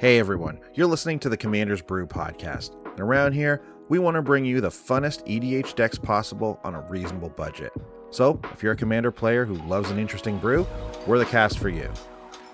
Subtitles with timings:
[0.00, 2.72] Hey everyone, you're listening to the Commander's Brew podcast.
[2.92, 3.60] And around here,
[3.90, 7.70] we want to bring you the funnest EDH decks possible on a reasonable budget.
[8.08, 10.66] So, if you're a Commander player who loves an interesting brew,
[11.06, 11.92] we're the cast for you.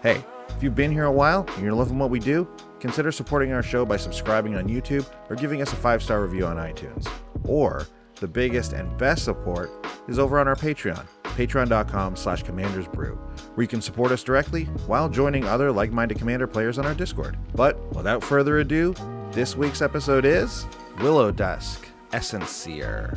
[0.03, 2.49] Hey, if you've been here a while and you're loving what we do,
[2.81, 6.47] consider supporting our show by subscribing on YouTube or giving us a five star review
[6.47, 7.09] on iTunes.
[7.45, 7.87] Or,
[8.17, 9.71] the biggest and best support
[10.09, 11.07] is over on our Patreon,
[11.37, 13.15] patreon.com slash commandersbrew,
[13.55, 17.37] where you can support us directly while joining other like-minded Commander players on our Discord.
[17.55, 18.95] But without further ado,
[19.33, 20.67] this week's episode is
[21.01, 23.17] Willow Dusk Essence Seer.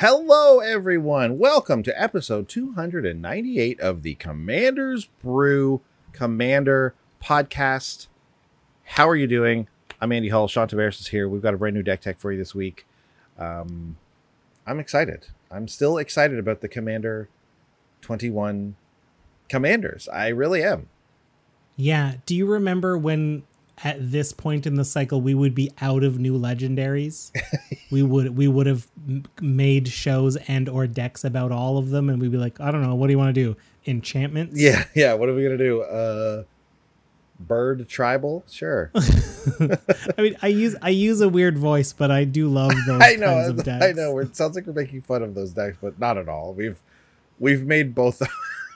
[0.00, 1.38] Hello, everyone.
[1.38, 5.80] Welcome to episode 298 of the Commander's Brew
[6.12, 8.06] Commander podcast.
[8.84, 9.66] How are you doing?
[10.00, 10.46] I'm Andy Hull.
[10.46, 11.28] Sean Tavares is here.
[11.28, 12.86] We've got a brand new deck tech for you this week.
[13.40, 13.96] Um,
[14.64, 15.30] I'm excited.
[15.50, 17.28] I'm still excited about the Commander
[18.00, 18.76] 21
[19.48, 20.08] Commanders.
[20.10, 20.90] I really am.
[21.74, 22.18] Yeah.
[22.24, 23.42] Do you remember when
[23.84, 27.30] at this point in the cycle we would be out of new legendaries?
[27.90, 28.86] we would we would have
[29.40, 32.82] made shows and or decks about all of them and we'd be like, I don't
[32.82, 33.56] know, what do you want to do?
[33.86, 34.60] Enchantments?
[34.60, 35.14] Yeah, yeah.
[35.14, 35.82] What are we gonna do?
[35.82, 36.42] Uh,
[37.40, 38.44] bird tribal?
[38.50, 38.90] Sure.
[38.96, 39.78] I
[40.22, 43.26] mean, I use I use a weird voice, but I do love those I know.
[43.26, 43.84] kinds of decks.
[43.84, 44.18] I know.
[44.18, 46.52] It sounds like we're making fun of those decks, but not at all.
[46.54, 46.80] We've
[47.38, 48.20] we've made both.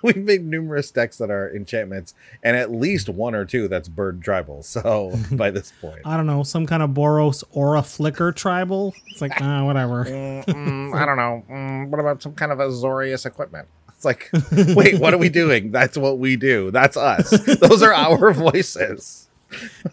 [0.14, 4.22] we've made numerous decks that are enchantments, and at least one or two that's bird
[4.22, 4.62] tribal.
[4.62, 8.94] So by this point, I don't know, some kind of Boros aura flicker tribal.
[9.08, 10.04] It's like, ah, whatever.
[10.04, 11.44] Mm, mm, I don't know.
[11.50, 13.68] Mm, what about some kind of Azorius equipment?
[13.88, 14.30] It's like,
[14.74, 15.70] wait, what are we doing?
[15.70, 16.72] That's what we do.
[16.72, 17.30] That's us.
[17.60, 19.28] Those are our voices.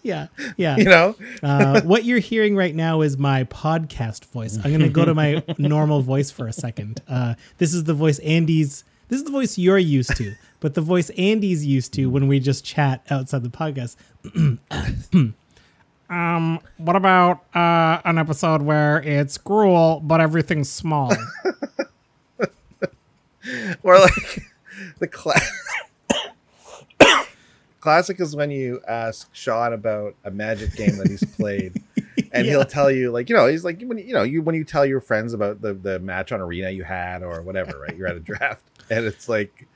[0.02, 0.77] Yeah, yeah.
[0.77, 1.15] You know.
[1.43, 4.55] uh, what you're hearing right now is my podcast voice.
[4.55, 7.02] I'm going to go to my normal voice for a second.
[7.07, 8.83] Uh, this is the voice Andy's.
[9.09, 12.39] This is the voice you're used to, but the voice Andy's used to when we
[12.39, 13.95] just chat outside the podcast.
[16.09, 21.11] um, what about uh, an episode where it's Gruul but everything's small?
[23.81, 24.43] Or like
[24.99, 25.49] the class.
[27.80, 31.81] Classic is when you ask Sean about a magic game that he's played,
[32.31, 32.52] and Yeah.
[32.52, 34.86] he'll tell you like you know he's like when you know you when you tell
[34.86, 38.17] your friends about the the match on arena you had or whatever right you're at
[38.17, 39.67] a draft and it's like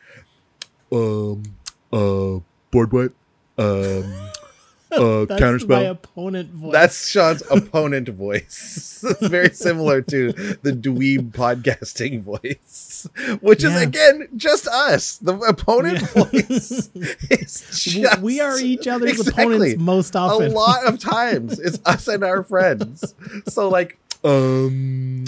[0.92, 1.44] um
[1.92, 2.40] uh
[2.72, 3.12] board what
[3.58, 4.30] um
[4.92, 6.72] uh That's my opponent voice.
[6.72, 8.90] That's Sean's opponent voice.
[9.10, 13.06] It's very similar to the dweeb podcasting voice,
[13.42, 15.18] which is again just us.
[15.18, 16.24] The opponent Yeah.
[16.24, 16.90] voice
[17.30, 19.44] is just we are each other's Exactly.
[19.44, 20.52] opponents most often.
[20.52, 21.60] a lot of times.
[21.60, 23.14] It's us and our friends.
[23.48, 25.26] So like, um,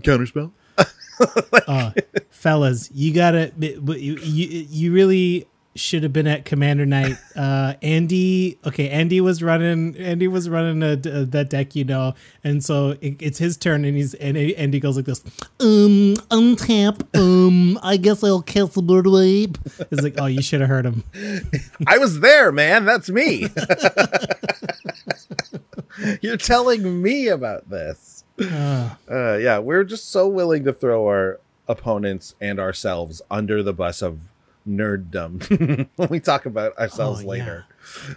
[0.00, 0.50] counterspell.
[1.66, 1.92] uh,
[2.30, 3.80] fellas, you gotta, you,
[4.16, 7.16] you, you really should have been at Commander Night.
[7.34, 12.14] Uh, Andy, okay, Andy was running, Andy was running a, a- that deck, you know,
[12.44, 15.22] and so it, it's his turn, and he's and Andy goes like this,
[15.60, 19.54] um, untap, um, I guess I'll cast the bird wave.
[19.90, 21.04] It's like, oh, you should have heard him.
[21.86, 22.84] I was there, man.
[22.84, 23.46] That's me.
[26.20, 28.11] You're telling me about this.
[28.42, 33.72] Uh, Uh, yeah, we're just so willing to throw our opponents and ourselves under the
[33.72, 34.18] bus of
[34.68, 37.28] nerddom when we talk about ourselves Oh, yeah.
[37.28, 37.66] later.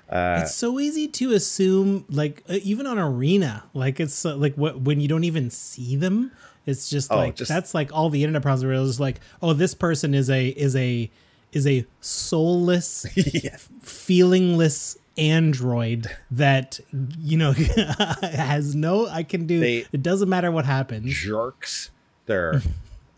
[0.10, 4.54] Uh, it's so easy to assume like uh, even on arena like it's uh, like
[4.56, 6.32] what when you don't even see them
[6.68, 9.20] it's just Oh, like just- that's like all the internet problems where it's just like
[9.42, 11.10] oh this person is a is a
[11.52, 13.58] is a soulless yeah.
[13.84, 16.80] feelingless android that
[17.20, 17.52] you know
[18.22, 21.92] has no i can do They- it doesn't matter what happens jerks.
[22.26, 22.62] They're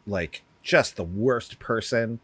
[0.06, 2.20] like just the worst person.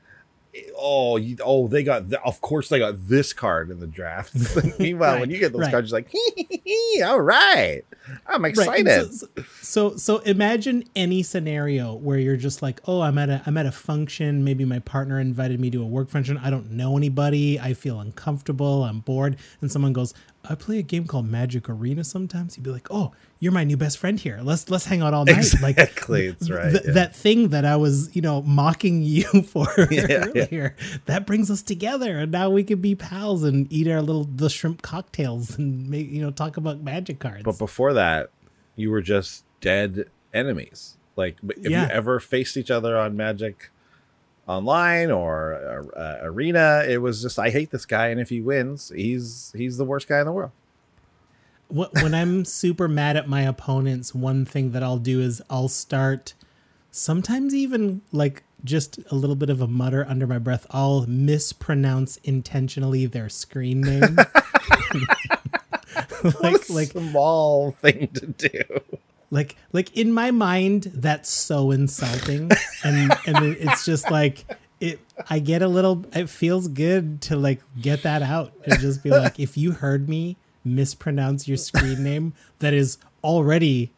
[0.77, 2.09] Oh, you, oh, they got.
[2.09, 4.35] th- of course, they got this card in the draft.
[4.79, 5.71] Meanwhile, when you get those right.
[5.71, 7.81] cards, you're like, hee, hee, hee, all right,
[8.27, 8.87] I'm Right, excited.
[8.87, 9.27] and So,
[9.61, 13.65] so so imagine any scenario where you're just like, oh, I'm at a I'm at
[13.65, 14.43] a function.
[14.43, 16.37] Maybe my partner invited me to a work function.
[16.37, 17.59] I don't know anybody.
[17.59, 18.83] I feel uncomfortable.
[18.83, 19.37] I'm bored.
[19.61, 20.13] And someone goes,
[20.49, 22.03] I play a game called Magic Arena.
[22.03, 24.39] Sometimes you'd be like, oh, you're my new best friend here.
[24.43, 25.45] Let's let's hang out all night.
[25.61, 26.91] Like Exactly, that's right, th- yeah.
[26.91, 30.69] That thing that I was, you know, mocking you for Yeah, yeah.
[31.05, 34.49] That brings us together, and now we can be pals and eat our little the
[34.49, 37.43] shrimp cocktails and make you know talk about magic cards.
[37.43, 38.29] But before that,
[38.75, 40.97] you were just dead enemies.
[41.15, 43.69] Like, if you ever faced each other on Magic
[44.47, 48.91] online or uh, arena, it was just I hate this guy, and if he wins,
[48.95, 50.51] he's he's the worst guy in the world.
[51.69, 56.33] when I'm super mad at my opponents, one thing that I'll do is I'll start
[56.91, 60.65] sometimes even like just a little bit of a mutter under my breath.
[60.71, 64.17] I'll mispronounce intentionally their screen name.
[66.41, 68.61] like like small thing to do.
[69.33, 72.51] Like like in my mind, that's so insulting,
[72.83, 74.45] and and it's just like
[74.79, 74.99] it.
[75.27, 76.05] I get a little.
[76.13, 80.07] It feels good to like get that out and just be like, if you heard
[80.07, 83.91] me mispronounce your screen name, that is already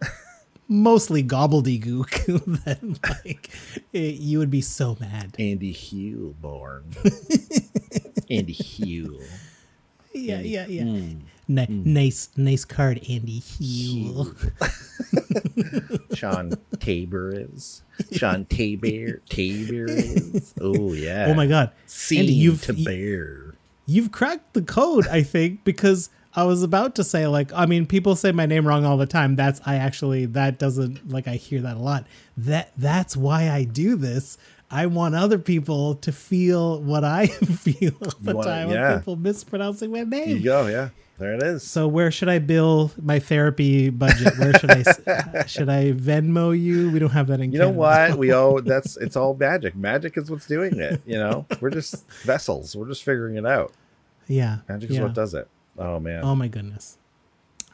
[0.69, 3.49] mostly gobbledygook, then like
[3.91, 5.35] it, you would be so mad.
[5.37, 6.85] Andy Hugh born.
[8.29, 9.21] Andy Hugh.
[10.15, 10.83] Yeah, yeah, yeah.
[10.83, 11.21] Mm.
[11.49, 11.85] Mm.
[11.85, 14.35] Nice, nice card, Andy Hugh.
[16.15, 17.83] Sean Tabor is.
[18.11, 19.21] Sean Tabor.
[19.29, 20.53] Tabor is.
[20.59, 21.27] Oh yeah.
[21.29, 21.71] Oh my God,
[22.11, 23.53] Andy, you've to bear.
[23.85, 27.85] You've cracked the code, I think, because I was about to say like I mean
[27.85, 29.35] people say my name wrong all the time.
[29.35, 32.05] That's I actually that doesn't like I hear that a lot.
[32.37, 34.37] That that's why I do this.
[34.69, 38.97] I want other people to feel what I feel all the want, time yeah.
[38.97, 40.37] people mispronouncing my name.
[40.37, 40.89] You go, yeah.
[41.17, 41.63] There it is.
[41.63, 44.37] So where should I bill my therapy budget?
[44.37, 46.91] Where should I should I Venmo you?
[46.91, 47.53] We don't have that in.
[47.53, 47.71] You Canada.
[47.71, 48.17] know what?
[48.17, 49.75] We all that's it's all magic.
[49.75, 51.01] Magic is what's doing it.
[51.05, 52.75] You know, we're just vessels.
[52.75, 53.71] We're just figuring it out.
[54.27, 55.03] Yeah, magic is yeah.
[55.03, 55.47] what does it.
[55.77, 56.23] Oh man.
[56.23, 56.97] Oh my goodness.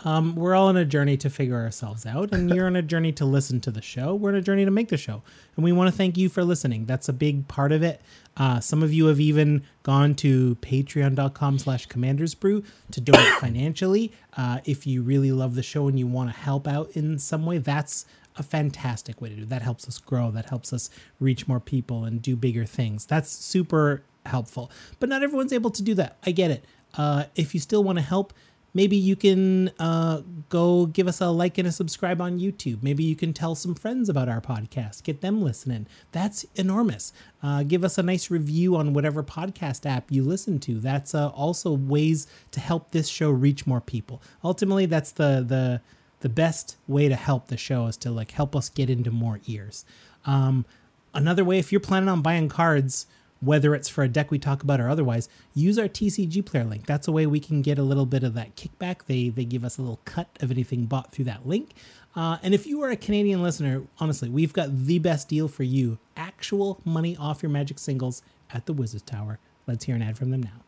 [0.03, 3.11] Um, we're all on a journey to figure ourselves out, and you're on a journey
[3.13, 4.15] to listen to the show.
[4.15, 5.21] We're on a journey to make the show,
[5.55, 6.85] and we want to thank you for listening.
[6.85, 8.01] That's a big part of it.
[8.35, 14.11] Uh, some of you have even gone to patreon.com slash Commanders Brew to donate financially.
[14.35, 17.45] Uh, if you really love the show and you want to help out in some
[17.45, 18.05] way, that's
[18.37, 19.45] a fantastic way to do.
[19.45, 20.31] That helps us grow.
[20.31, 20.89] That helps us
[21.19, 23.05] reach more people and do bigger things.
[23.05, 24.71] That's super helpful.
[24.99, 26.17] But not everyone's able to do that.
[26.25, 26.65] I get it.
[26.97, 28.33] Uh, if you still want to help,
[28.73, 32.81] maybe you can uh, go give us a like and a subscribe on YouTube.
[32.81, 35.87] Maybe you can tell some friends about our podcast, get them listening.
[36.11, 37.13] That's enormous.
[37.43, 40.79] Uh, give us a nice review on whatever podcast app you listen to.
[40.79, 44.21] That's uh, also ways to help this show reach more people.
[44.43, 45.81] Ultimately, that's the the
[46.21, 49.39] the best way to help the show is to like help us get into more
[49.47, 49.85] ears.
[50.25, 50.65] Um,
[51.13, 53.07] another way, if you're planning on buying cards
[53.41, 56.85] whether it's for a deck we talk about or otherwise, use our TCG player link.
[56.85, 59.05] That's a way we can get a little bit of that kickback.
[59.05, 61.73] They they give us a little cut of anything bought through that link.
[62.15, 65.63] Uh, and if you are a Canadian listener, honestly, we've got the best deal for
[65.63, 68.21] you: actual money off your Magic singles
[68.53, 69.39] at the Wizards Tower.
[69.67, 70.61] Let's hear an ad from them now.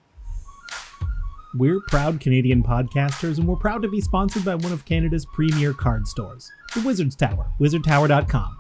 [1.56, 5.72] We're proud Canadian podcasters, and we're proud to be sponsored by one of Canada's premier
[5.72, 8.58] card stores, the Wizards Tower, wizardtower.com.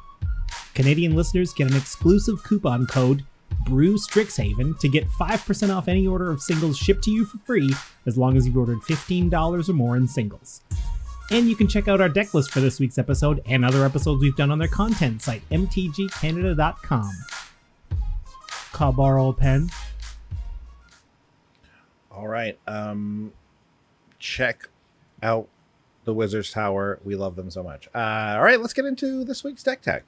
[0.75, 3.25] Canadian listeners get an exclusive coupon code
[3.65, 7.69] Brew Strixhaven to get 5% off any order of singles shipped to you for free
[8.05, 10.61] as long as you've ordered $15 or more in singles.
[11.31, 14.21] And you can check out our deck list for this week's episode and other episodes
[14.21, 17.11] we've done on their content site, mtgcanada.com.
[18.79, 19.69] A pen.
[22.11, 22.57] All right.
[22.67, 23.31] Um,
[24.19, 24.69] check
[25.21, 25.47] out
[26.03, 26.99] the Wizards Tower.
[27.03, 27.87] We love them so much.
[27.95, 30.03] Uh, all right, let's get into this week's deck tech.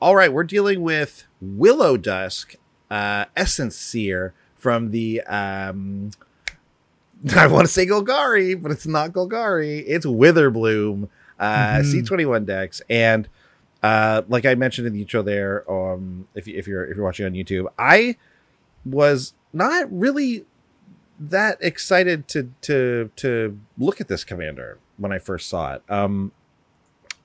[0.00, 2.56] All right, we're dealing with Willow Dusk,
[2.90, 5.22] uh, Essence Seer from the.
[5.22, 6.10] Um,
[7.36, 9.82] I want to say Golgari, but it's not Golgari.
[9.86, 11.08] It's Witherbloom,
[11.38, 11.98] uh, mm-hmm.
[11.98, 12.82] C21 decks.
[12.90, 13.28] And
[13.82, 17.04] uh, like I mentioned in the intro there, um, if, you, if you're if you're
[17.04, 18.16] watching on YouTube, I
[18.84, 20.44] was not really
[21.18, 25.82] that excited to to to look at this commander when I first saw it.
[25.88, 26.32] Um,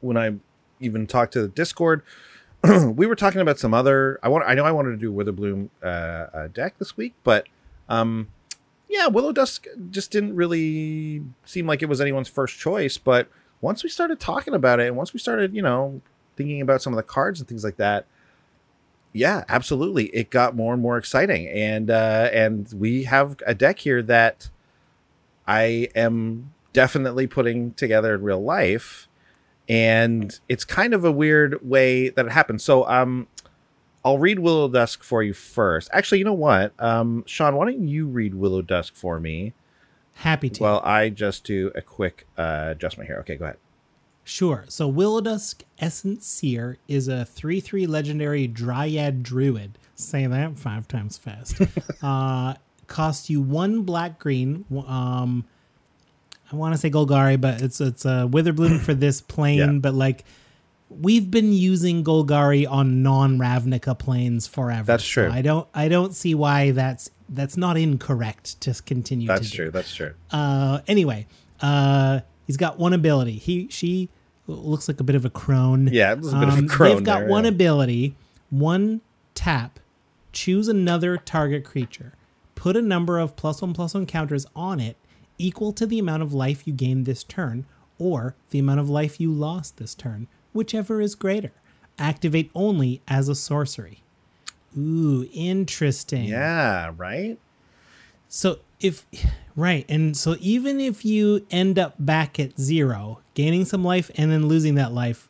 [0.01, 0.35] when I
[0.79, 2.03] even talked to the Discord,
[2.95, 4.19] we were talking about some other.
[4.21, 4.43] I want.
[4.47, 7.47] I know I wanted to do Witherbloom uh, uh, deck this week, but
[7.87, 8.27] um,
[8.89, 12.97] yeah, Willow Dusk just didn't really seem like it was anyone's first choice.
[12.97, 13.29] But
[13.61, 16.01] once we started talking about it, and once we started, you know,
[16.35, 18.05] thinking about some of the cards and things like that,
[19.13, 21.47] yeah, absolutely, it got more and more exciting.
[21.47, 24.49] And uh, and we have a deck here that
[25.47, 29.08] I am definitely putting together in real life
[29.69, 32.63] and it's kind of a weird way that it happens.
[32.63, 33.27] So um,
[34.03, 35.89] I'll read Willow Dusk for you first.
[35.93, 39.53] Actually, you know what, um, Sean, why don't you read Willow Dusk for me?
[40.15, 40.63] Happy to.
[40.63, 43.19] Well, I just do a quick uh, adjustment here.
[43.19, 43.57] Okay, go ahead.
[44.23, 44.65] Sure.
[44.67, 49.77] So Willow Dusk Essence Seer is a 3 3 legendary Dryad Druid.
[49.95, 51.61] Say that five times fast.
[52.03, 52.55] uh,
[52.87, 54.65] costs you one black green.
[54.87, 55.45] Um,
[56.51, 59.57] I want to say Golgari, but it's it's a Witherbloom for this plane.
[59.57, 59.71] Yeah.
[59.79, 60.25] But like
[60.89, 64.83] we've been using Golgari on non Ravnica planes forever.
[64.83, 65.29] That's true.
[65.29, 69.27] So I don't I don't see why that's that's not incorrect to continue.
[69.27, 69.71] That's to true.
[69.71, 70.13] That's true.
[70.31, 71.27] Uh, anyway,
[71.61, 73.33] uh, He's got one ability.
[73.33, 74.09] He she
[74.47, 75.87] looks like a bit of a crone.
[75.91, 77.51] Yeah, it was a bit of a crone They've got there, one yeah.
[77.51, 78.15] ability,
[78.49, 79.01] one
[79.35, 79.79] tap,
[80.31, 82.13] choose another target creature,
[82.55, 84.97] put a number of plus one plus one counters on it
[85.39, 87.65] equal to the amount of life you gained this turn,
[87.97, 91.51] or the amount of life you lost this turn, whichever is greater.
[91.97, 94.03] Activate only as a sorcery.
[94.77, 96.25] Ooh, interesting.
[96.25, 97.39] Yeah, right?
[98.27, 99.05] So if
[99.55, 104.31] right, and so even if you end up back at zero, gaining some life and
[104.31, 105.27] then losing that life,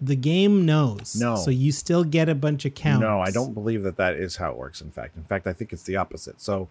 [0.00, 1.16] the game knows.
[1.18, 1.36] No.
[1.36, 3.02] So you still get a bunch of counts.
[3.02, 4.80] No, I don't believe that that is how it works.
[4.80, 6.40] In fact, in fact, I think it's the opposite.
[6.40, 6.68] So,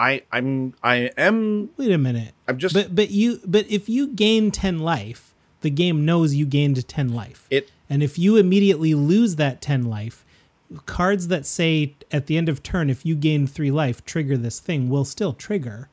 [0.00, 2.32] I, I'm, I am, Wait a minute.
[2.48, 6.46] I'm just But but you but if you gain ten life, the game knows you
[6.46, 7.46] gained ten life.
[7.50, 7.70] it.
[7.90, 10.24] And if you immediately lose that 10 life,
[10.86, 14.60] cards that say at the end of turn, if you gain three life, trigger this
[14.60, 15.88] thing will still trigger.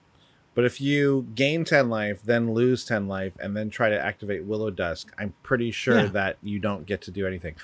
[0.53, 4.43] But if you gain ten life, then lose ten life, and then try to activate
[4.43, 6.05] Willow Dusk, I'm pretty sure Yeah.
[6.07, 7.55] that you don't get to do anything.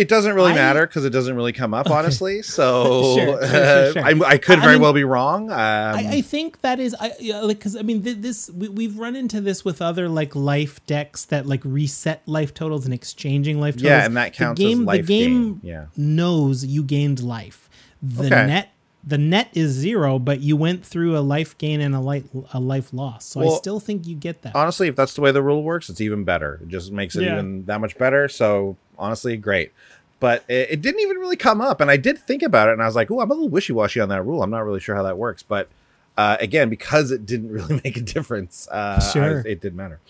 [0.00, 2.42] It doesn't really I- matter because it doesn't really come up, honestly.
[2.60, 4.02] So Sure, sure, sure.
[4.04, 5.50] I, I could very mean- well be wrong.
[5.50, 8.68] Um, I, I think that is I yeah, like because I mean th- this we,
[8.68, 12.94] we've run into this with other like life decks that like reset life totals and
[12.94, 13.90] exchanging life totals.
[13.90, 15.86] Yeah, and that counts the as game, life The game yeah.
[15.96, 17.68] knows you gained life.
[18.02, 18.46] The Okay.
[18.46, 18.68] net
[19.02, 22.60] the net is zero, but you went through a life gain and a life a
[22.60, 23.24] life loss.
[23.24, 24.54] So I still think you get that.
[24.54, 26.58] honestly, if that's the way the rule works, it's even better.
[26.62, 27.34] It just makes it Yeah.
[27.34, 28.28] even that much better.
[28.28, 29.72] So honestly, great.
[30.20, 32.82] But it, it didn't even really come up, and I did think about it, and
[32.82, 34.42] I was like, "Oh, I'm a little wishy washy on that rule.
[34.42, 35.68] I'm not really sure how that works." But
[36.16, 39.40] uh, again, because it didn't really make a difference, uh, Sure.
[39.40, 40.00] It didn't matter.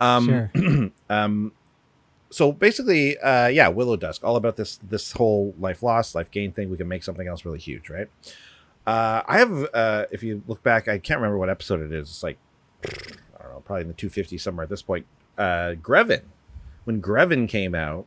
[0.00, 0.90] Um, sure.
[1.10, 1.52] um,
[2.30, 6.52] so basically, uh, yeah, Willow Dusk, all about this this whole life loss, life gain
[6.52, 6.70] thing.
[6.70, 8.08] We can make something else really huge, right?
[8.86, 12.08] Uh, I have, uh, if you look back, I can't remember what episode it is.
[12.08, 12.38] It's like
[12.84, 15.04] I don't know, probably in the 250 somewhere at this point.
[15.36, 16.22] Uh, Greven,
[16.84, 18.06] when Greven came out,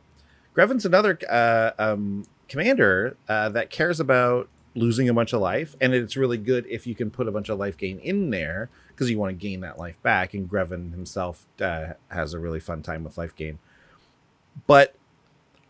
[0.56, 5.94] Greven's another uh, um, commander uh, that cares about losing a bunch of life, and
[5.94, 9.10] it's really good if you can put a bunch of life gain in there because
[9.10, 10.34] you want to gain that life back.
[10.34, 13.58] And Greven himself uh, has a really fun time with life gain.
[14.66, 14.94] But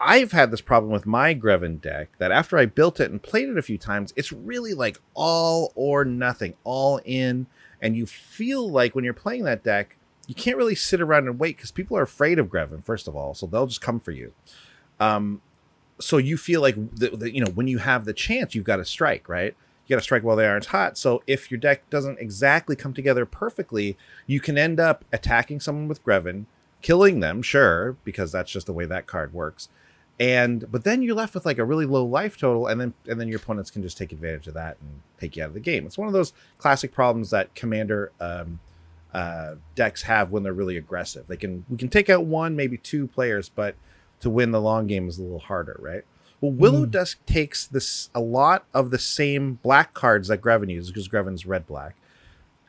[0.01, 3.49] I've had this problem with my Greven deck that after I built it and played
[3.49, 7.47] it a few times, it's really like all or nothing, all in.
[7.81, 9.97] And you feel like when you're playing that deck,
[10.27, 13.15] you can't really sit around and wait because people are afraid of Greven, first of
[13.15, 13.35] all.
[13.35, 14.33] So they'll just come for you.
[15.03, 15.41] Um,
[16.01, 18.77] so you feel like, the, the, you know, when you have the chance, you've got
[18.77, 19.55] to strike, right?
[19.87, 20.97] You got to strike while the iron's hot.
[20.97, 25.89] So if your deck doesn't exactly come together perfectly, you can end up attacking someone
[25.89, 26.47] with Greven,
[26.81, 29.69] killing them, sure, because that's just the way that card works
[30.21, 33.21] and but then you're left with like a really low life total and then and
[33.21, 35.61] then your opponents can just take advantage of that and take you out of the
[35.61, 38.61] game it's one of those classic problems that commander um,
[39.15, 42.77] uh, decks have when they're really aggressive they can we can take out one maybe
[42.77, 43.75] two players but
[44.23, 46.05] to win the long game is a little harder right
[46.41, 46.91] well willow Mm.
[46.91, 51.45] dusk takes this a lot of the same black cards that greven uses because greven's
[51.47, 51.95] red black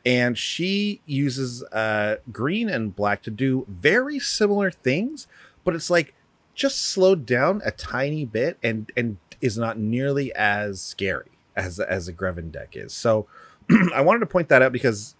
[0.06, 5.26] and she uses uh, green and black to do very similar things
[5.64, 6.14] but it's like
[6.54, 12.06] just slowed down a tiny bit and and is not nearly as scary as as
[12.06, 12.92] a Greven deck is.
[12.94, 13.26] So
[13.94, 15.16] I wanted to point that out because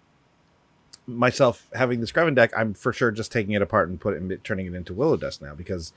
[1.07, 4.43] myself having this Greven deck, I'm for sure just taking it apart and put it,
[4.43, 5.93] turning it into Willow Dusk now because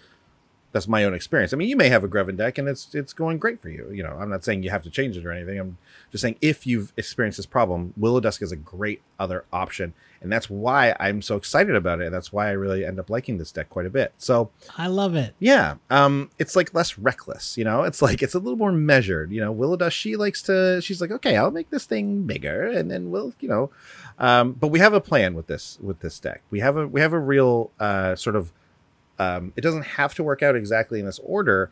[0.72, 1.52] that's my own experience.
[1.52, 3.90] I mean, you may have a Greven deck and it's it's going great for you.
[3.90, 5.58] You know, I'm not saying you have to change it or anything.
[5.58, 5.78] I'm
[6.12, 10.30] just saying if you've experienced this problem, Willow Dusk is a great other option, and
[10.30, 12.06] that's why I'm so excited about it.
[12.06, 14.12] And that's why I really end up liking this deck quite a bit.
[14.18, 15.34] So I love it.
[15.38, 17.84] yeah, um, it's like less reckless, you know.
[17.84, 19.52] It's like it's a little more measured, you know.
[19.52, 20.80] Willow Dusk, she likes to.
[20.82, 23.70] She's like, okay, I'll make this thing bigger, and then we'll, you know.
[24.18, 26.42] Um, but we have a plan with this with this deck.
[26.50, 28.52] We have a we have a real uh, sort of.
[29.18, 31.70] Um, it doesn't have to work out exactly in this order,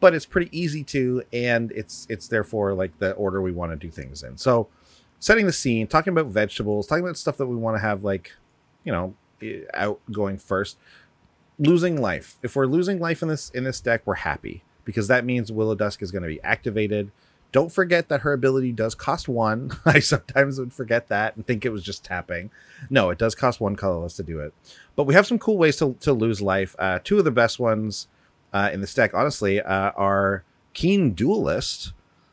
[0.00, 3.76] but it's pretty easy to, and it's it's therefore like the order we want to
[3.76, 4.36] do things in.
[4.36, 4.68] So,
[5.20, 8.32] setting the scene, talking about vegetables, talking about stuff that we want to have like,
[8.82, 9.14] you know,
[9.74, 10.78] out going first
[11.58, 12.36] losing life.
[12.42, 15.74] If we're losing life in this in this deck, we're happy because that means Willow
[15.74, 17.10] Dusk is going to be activated.
[17.54, 19.70] Don't forget that her ability does cost one.
[19.86, 22.50] I sometimes would forget that and think it was just tapping.
[22.90, 24.52] No, it does cost one colorless to do it.
[24.96, 26.74] But we have some cool ways to, to lose life.
[26.80, 28.08] Uh, two of the best ones
[28.52, 30.42] uh, in this deck, honestly, uh, are
[30.72, 31.92] Keen Duelist,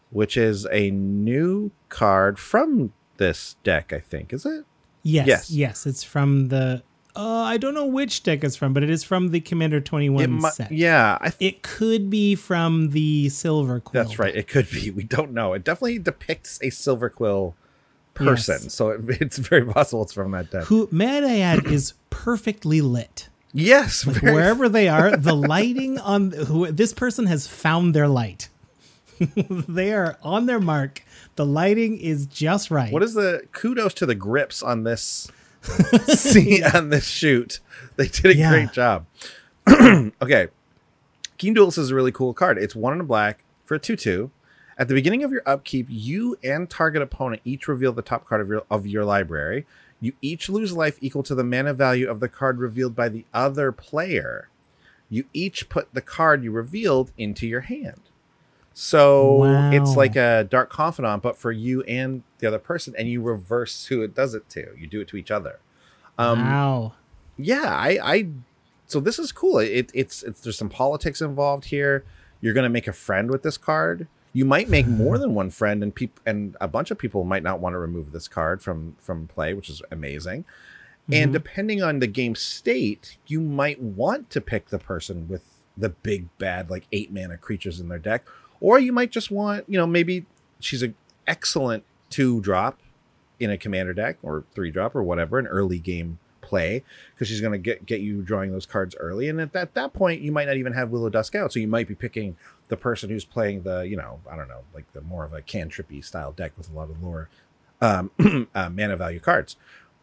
[0.09, 4.33] which is a new card from this deck, I think.
[4.33, 4.65] Is it?
[5.03, 5.51] Yes, Yes.
[5.51, 6.81] yes, It's from the.
[7.15, 10.23] Uh, I don't know which deck it's from, but it is from the Commander 21
[10.23, 10.71] it One set.
[10.71, 14.03] yeah, I It could be from the Silver Quill.
[14.03, 14.35] That's right.
[14.35, 14.91] It could be.
[15.01, 15.53] We don't know.
[15.53, 17.55] It definitely depicts a silver quill
[18.13, 18.59] person.
[18.63, 18.73] Yes.
[18.73, 20.65] So it, it's very possible it's from that deck.
[20.65, 23.29] Who, may I add, is perfectly lit.
[23.53, 28.49] Yes, very- Wherever they are, the lighting on who this person has found their light.
[29.19, 31.03] they are on their mark.
[31.35, 32.91] The lighting is just right.
[32.91, 35.29] What is the kudos to the grips on this
[36.07, 37.59] see on this shoot?
[37.95, 38.49] They did a Yeah.
[38.51, 39.05] great job.
[40.21, 40.47] okay.
[41.37, 42.57] Keen Duelist is a really cool card.
[42.57, 44.31] It's one in a black for a 2 2.
[44.77, 48.41] At the beginning of your upkeep, you and target opponent each reveal the top card
[48.41, 49.65] of your, of your library.
[49.99, 53.25] You each lose life equal to the mana value of the card revealed by the
[53.33, 54.49] other player.
[55.09, 58.01] You each put the card you revealed into your hand.
[58.73, 59.71] So Wow.
[59.71, 63.87] it's like a Dark Confidant, but for you and the other person, and you reverse
[63.87, 64.69] who it does it to.
[64.77, 65.59] You do it to each other.
[66.17, 66.93] Um, wow.
[67.37, 68.27] yeah i i
[68.85, 72.03] so this is cool it, it's it's there's some politics involved here
[72.41, 75.49] you're going to make a friend with this card you might make more than one
[75.49, 78.61] friend and people and a bunch of people might not want to remove this card
[78.61, 80.43] from from play which is amazing
[81.11, 85.43] and depending on the game state you might want to pick the person with
[85.77, 88.25] the big bad like eight mana creatures in their deck
[88.61, 90.25] or you might just want you know maybe
[90.59, 90.95] she's an
[91.27, 92.79] excellent two drop
[93.39, 97.41] in a commander deck or three drop or whatever, an early game play, because she's
[97.41, 99.27] going to get get you drawing those cards early.
[99.27, 101.67] And at that, that point, you might not even have Willow Dusk out, so you
[101.67, 102.37] might be picking
[102.67, 105.41] the person who's playing the, you know, I don't know, like the more of a
[105.41, 107.29] cantrippy style deck with a lot of lower
[107.81, 108.11] um,
[108.55, 109.55] uh, mana value cards.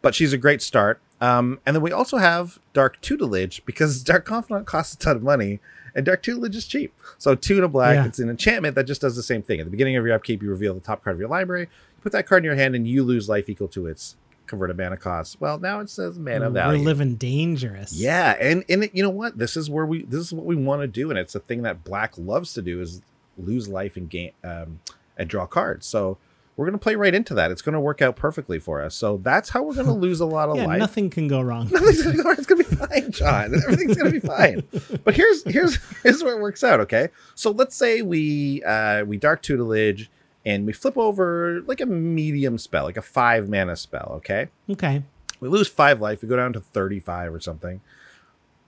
[0.03, 1.01] But she's a great start.
[1.21, 5.23] Um, and then we also have Dark Tutelage because Dark Confidant costs a ton of
[5.23, 5.61] money
[5.95, 6.93] and Dark Tutelage is cheap.
[7.19, 8.07] So two and a black, Yeah.
[8.07, 9.61] it's an enchantment that just does the same thing.
[9.61, 12.03] At the beginning of your upkeep, you reveal the top card of your library, you
[12.03, 14.17] put that card in your hand, and you lose life equal to its
[14.47, 15.41] converted mana cost.
[15.41, 16.79] Well, now it says mana value.
[16.81, 17.93] We're living dangerous.
[17.93, 19.39] Yeah, and and it, you know what?
[19.39, 21.63] This is where we this is what we want to do, and it's a thing
[21.63, 23.03] that Black loves to do is
[23.37, 24.81] lose life and gain um,
[25.17, 25.87] and draw cards.
[25.87, 26.17] So
[26.59, 27.51] we're gonna play right into that.
[27.53, 28.95] It's gonna work out perfectly for us.
[28.95, 30.79] So that's how we're gonna lose a lot of Yeah, life.
[30.81, 31.69] nothing can go wrong.
[31.73, 32.25] Nothing's gonna go.
[32.25, 32.35] Wrong.
[32.37, 33.55] It's gonna be fine, John.
[33.63, 34.65] Everything's gonna be fine.
[35.05, 36.81] But here's here's here's where it works out.
[36.81, 40.11] Okay, so let's say we uh, we dark tutelage
[40.45, 44.13] and we flip over like a medium spell, like a five mana spell.
[44.17, 45.05] Okay, Okay.
[45.41, 46.21] we lose five life.
[46.23, 47.81] We go down to thirty five or something.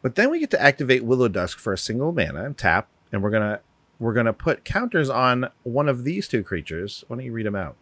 [0.03, 3.23] But then we get to activate Willow Dusk for a single mana and tap, and
[3.23, 3.61] we're gonna
[4.01, 7.05] we're gonna put counters on one of these two creatures.
[7.07, 7.77] Why don't you read them out?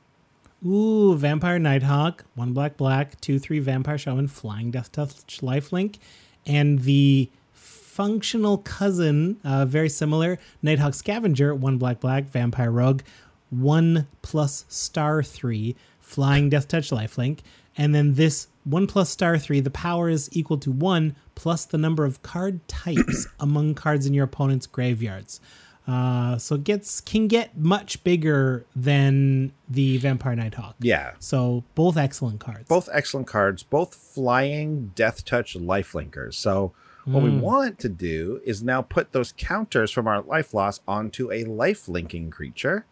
[0.67, 5.97] Ooh, Vampire Nighthawk, one black black, two three Vampire Shaman, Flying Death Touch Lifelink,
[6.45, 13.03] and the functional cousin, uh, very similar, Nighthawk Scavenger, one black black, Vampire Rogue,
[13.51, 17.41] one plus star three, Flying Death Touch Lifelink,
[17.77, 21.79] and then this one plus star three, the power is equal to one plus the
[21.79, 25.41] number of card types among cards in your opponent's graveyards.
[25.89, 30.75] Uh, so it gets can get much bigger than the Vampire Nighthawk.
[30.81, 32.69] Yeah, So both excellent cards.
[32.69, 36.35] both excellent cards, both flying death touch lifelinkers.
[36.35, 36.73] So
[37.07, 41.33] what we want to do is now put those counters from our life loss onto
[41.33, 42.85] a life linking creature,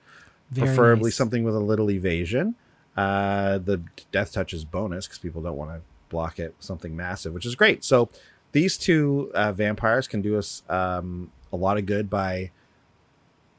[0.50, 1.16] Very preferably nice.
[1.16, 2.54] something with a little evasion.
[2.96, 3.82] Uh, the
[4.12, 7.44] death touch is bonus because people don't want to block it with something massive, which
[7.44, 7.85] is great.
[7.85, 8.09] So
[8.52, 12.52] these two uh, vampires can do us um, a lot of good by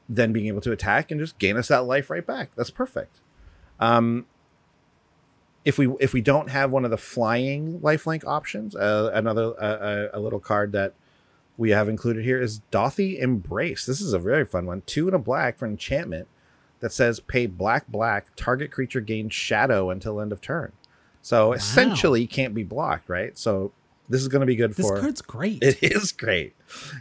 [0.09, 2.51] then being able to attack and just gain us that life right back.
[2.55, 3.19] That's perfect.
[3.79, 4.25] Um,
[5.65, 10.09] if we if we don't have one of the flying lifelink options, uh, another uh,
[10.13, 10.93] a, a little card that
[11.57, 13.85] we have included here is Dauthi Embrace.
[13.85, 14.83] This is a very fun one.
[14.85, 16.27] Two and a black for enchantment
[16.79, 20.71] that says pay black black target creature gains shadow until end of turn.
[21.21, 23.37] So essentially can't be blocked, right?
[23.37, 23.73] So
[24.09, 25.61] this is going to be good this for This card's great.
[25.61, 26.55] it is great.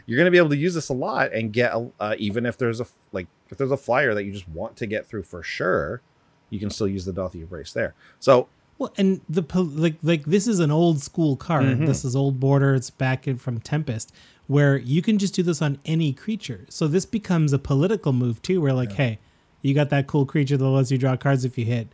[0.05, 2.57] You're going to be able to use this a lot and get uh, even if
[2.57, 5.43] there's a like if there's a flyer that you just want to get through for
[5.43, 6.01] sure,
[6.49, 7.93] you can still use the Dauthi Embrace there.
[8.19, 11.65] So well, and the like like this is an old school card.
[11.65, 11.85] Mm-hmm.
[11.85, 12.75] This is old border.
[12.75, 14.13] It's back in from Tempest,
[14.47, 16.65] where you can just do this on any creature.
[16.69, 18.61] So this becomes a political move too.
[18.61, 19.19] Where like, hey,
[19.61, 21.87] you got that cool creature that lets you draw cards if you hit.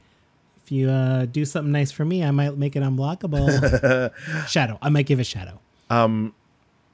[0.64, 4.12] If you uh, do something nice for me, I might make it unblockable.
[4.48, 4.78] shadow.
[4.82, 5.60] I might give it shadow.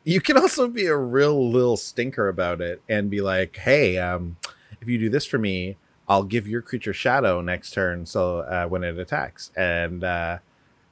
[0.03, 4.37] you can also be a real little stinker about it and be like, "Hey, um,
[4.81, 5.77] if you do this for me,
[6.07, 10.39] I'll give your creature shadow next turn, so uh, when it attacks." And uh,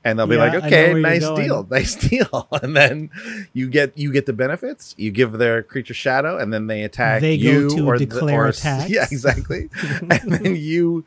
[0.04, 3.10] and they'll be Yeah, like, "Okay, nice deal, nice deal." And then
[3.54, 4.94] you get you get the benefits.
[5.00, 8.06] You give their creature shadow, and then they attack They go you to or the-
[8.06, 8.90] declare or- attacks.
[8.92, 9.70] Yeah, exactly.
[10.12, 11.06] and then you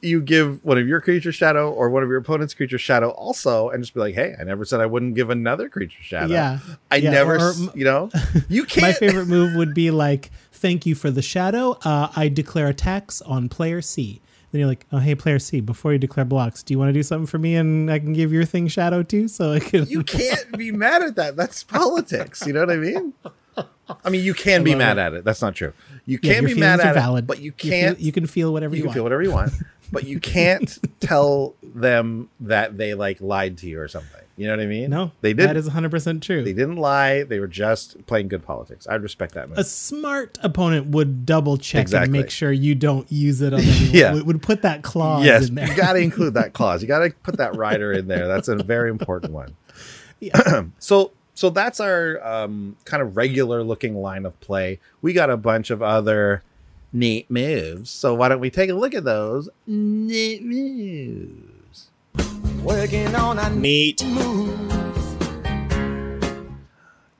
[0.00, 3.70] you give one of your creature shadow or one of your opponent's creature shadow also,
[3.70, 6.58] and just be like, "Hey, I never said I wouldn't give another creature shadow." Yeah.
[6.90, 8.10] I Yeah, never, or- s- you know,
[8.48, 8.82] you can't.
[8.86, 11.72] My favorite move would be like, "Thank you for the shadow.
[11.84, 15.92] Uh, I declare attacks on player C." Then you're like, oh hey, player C, before
[15.92, 18.32] you declare blocks, do you want to do something for me and I can give
[18.32, 19.28] your thing shadow too?
[19.28, 19.84] So I can.
[19.86, 21.36] You can't be mad at that.
[21.36, 22.46] That's politics.
[22.46, 23.12] You know what I mean?
[24.04, 25.00] I mean, you can be mad it.
[25.02, 25.24] at it.
[25.24, 25.74] That's not true.
[26.06, 28.00] You Yeah, can be mad at valid, it, but you can't.
[28.00, 28.94] You, can feel whatever you, you can want.
[28.94, 29.52] feel whatever you want,
[29.90, 34.20] but you can't tell them that they like lied to you or something.
[34.36, 34.90] You know what I mean?
[34.90, 35.56] No, they didn't.
[35.56, 36.44] is 100 percent true.
[36.44, 37.24] They didn't lie.
[37.24, 38.86] They were just playing good politics.
[38.86, 39.48] I respect that.
[39.48, 39.58] Move.
[39.58, 42.04] a smart opponent would double check Exactly.
[42.04, 43.78] and make sure you don't use it on anyone.
[43.92, 44.12] Yeah.
[44.14, 45.66] Would, would put that clause yes, in there.
[45.66, 46.82] you got to include that clause.
[46.82, 48.28] You got to put that rider in there.
[48.28, 49.56] That's a very important one.
[50.20, 50.62] Yeah.
[50.78, 54.78] so so that's our um, kind of regular looking line of play.
[55.02, 56.42] We got a bunch of other
[56.92, 57.90] neat moves.
[57.90, 61.88] So why don't we take a look at those neat moves?
[62.62, 64.02] Working on a Neat.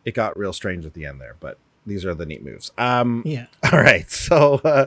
[0.04, 2.72] It got real strange at the end there, but these are the neat moves.
[2.78, 3.46] Um, Yeah.
[3.72, 4.10] All right.
[4.10, 4.86] So uh,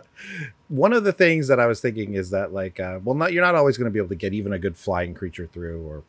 [0.68, 3.44] one of the things that I was thinking is that like, uh, well, not you're
[3.44, 6.04] not always going to be able to get even a good flying creature through, or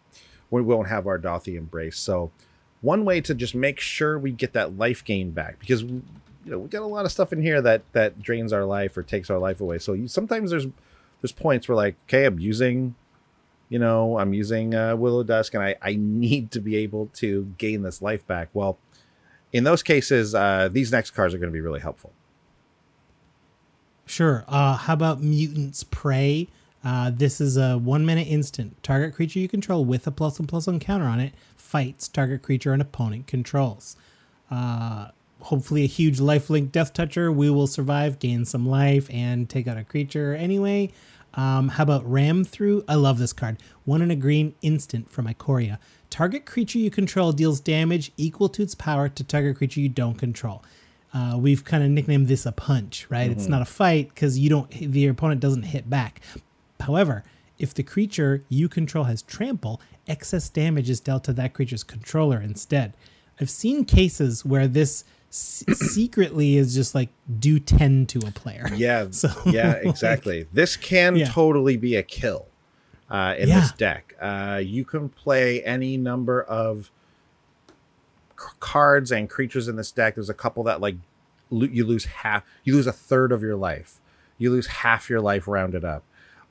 [0.50, 1.98] we won't have our Dauthi embrace.
[1.98, 2.30] So
[2.80, 5.84] one way to just make sure we get that life gain back because
[6.44, 8.96] you know we got a lot of stuff in here that that drains our life
[8.96, 9.78] or takes our life away.
[9.78, 10.66] So you, sometimes there's
[11.20, 12.94] there's points where like, okay, I'm using.
[13.68, 17.54] You know, I'm using uh, Willow Dusk, and I, I need to be able to
[17.56, 18.50] gain this life back.
[18.52, 18.76] Well,
[19.50, 22.12] in those cases, uh, these next cards are going to be really helpful.
[24.04, 24.44] Sure.
[24.46, 26.48] Uh, how about Mutant's Prey?
[26.84, 28.82] Uh, this is a one minute instant.
[28.82, 32.42] Target creature you control with a plus one plus one counter on it fights target
[32.42, 33.96] creature an opponent controls.
[34.50, 35.08] Uh,
[35.42, 37.30] hopefully, a huge lifelink death toucher.
[37.30, 40.92] We will survive, gain some life, and take out a creature anyway.
[41.34, 42.84] Um, how about Ram Through?
[42.88, 43.58] I love this card.
[43.84, 45.78] One in a green instant from Ikoria.
[46.10, 50.16] Target creature you control deals damage equal to its power to target creature you don't
[50.18, 50.62] control.
[51.14, 53.30] Uh, we've kind of nicknamed this a punch, right?
[53.30, 56.20] It's not a fight because you don't the opponent doesn't hit back.
[56.80, 57.24] However,
[57.58, 62.40] if the creature you control has trample, excess damage is dealt to that creature's controller
[62.40, 62.94] instead.
[63.40, 67.08] I've seen cases where this s- secretly is just like
[67.40, 68.68] do 10 to a player.
[68.76, 70.46] Yeah, So, yeah, like- exactly.
[70.52, 71.28] this can Yeah.
[71.28, 72.46] totally be a kill
[73.10, 73.60] uh, in Yeah.
[73.60, 74.14] this deck.
[74.20, 76.90] Uh, you can play any number of
[78.38, 80.14] c- cards and creatures in this deck.
[80.14, 80.96] There's a couple that like
[81.50, 84.00] lo- you lose half, you lose a third of your life,
[84.38, 86.04] you lose half your life rounded up,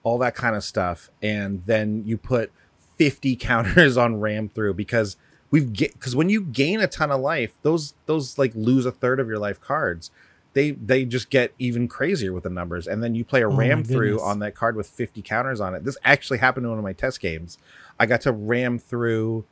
[0.04, 2.52] all that kind of stuff, and then you put
[2.98, 5.18] 50 counters on ram through because
[5.52, 8.92] we've get because when you gain a ton of life, those those like lose a
[8.92, 10.10] third of your life cards
[10.54, 13.56] they they just get even crazier with the numbers and then you play a Oh
[13.56, 16.78] ram through on that card with 50 counters on it this actually happened in one
[16.78, 17.58] of my test games
[17.98, 19.46] i got to ram through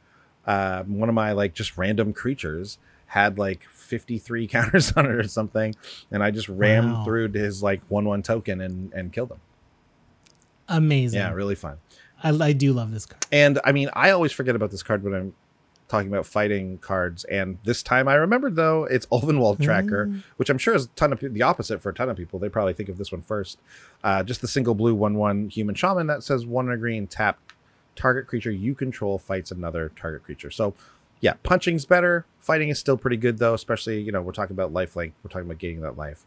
[0.46, 5.26] uh, one of my like just random creatures had like 53 counters on it or
[5.26, 5.74] something
[6.12, 7.06] and i just rammed Wow.
[7.06, 9.40] through to his like 1-1 token and and killed him
[10.68, 11.20] Amazing.
[11.20, 11.78] yeah really fun
[12.22, 13.26] I, I do love this card.
[13.32, 15.34] and i mean i always forget about this card when i'm
[15.90, 17.26] talking about fighting cards.
[17.26, 20.24] And this time i remembered though it's Ulvenwald tracker Mm.
[20.38, 22.40] which i'm sure is a ton of the opposite for a ton of people.
[22.40, 23.60] They probably think of this one first.
[24.04, 27.08] Uh, just the single blue one one human shaman that says one in a green
[27.08, 27.38] tap
[27.96, 30.50] target creature you control fights another target creature.
[30.52, 30.74] So
[31.22, 32.26] yeah punching's better.
[32.40, 35.30] Fighting is still pretty good though especially you know we're talking about life link we're
[35.32, 36.24] talking about gaining that life.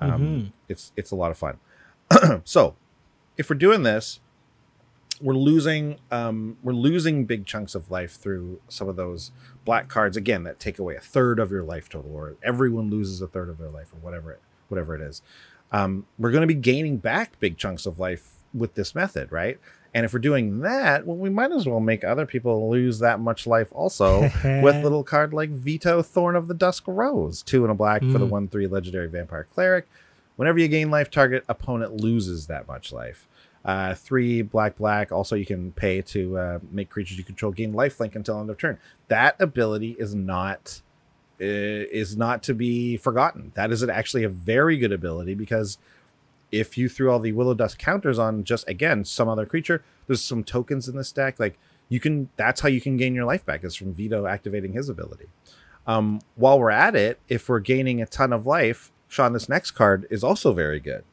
[0.00, 0.52] Um, Mhm.
[0.68, 1.56] it's it's a lot of fun.
[2.44, 2.74] So
[3.38, 4.20] if we're doing this
[5.20, 9.30] we're losing um, we're losing big chunks of life through some of those
[9.64, 13.20] black cards again that take away a third of your life total or everyone loses
[13.22, 15.22] a third of their life or whatever it whatever it is.
[15.72, 19.58] Um, we're going to be gaining back big chunks of life with this method right?
[19.94, 23.18] And if we're doing that well we might as well make other people lose that
[23.18, 27.62] much life also with a little card like Vito thorn of the dusk rose two
[27.64, 28.30] and a black for the Mm.
[28.30, 29.88] one three legendary vampire cleric.
[30.36, 33.26] Whenever you gain life target opponent loses that much life
[33.66, 35.10] uh, three black black.
[35.10, 38.56] Also, you can pay to uh, make creatures you control gain lifelink until end of
[38.56, 38.78] turn.
[39.08, 40.80] That ability is not
[41.40, 43.50] uh, is not to be forgotten.
[43.56, 45.78] That is actually a very good ability because
[46.52, 50.22] if you threw all the willow dusk counters on just again some other creature, there's
[50.22, 51.40] some tokens in this deck.
[51.40, 54.74] Like you can, that's how you can gain your life back is from Vito activating
[54.74, 55.26] his ability.
[55.88, 59.72] Um, while we're at it, if we're gaining a ton of life, Sean, this next
[59.72, 61.04] card is also very good.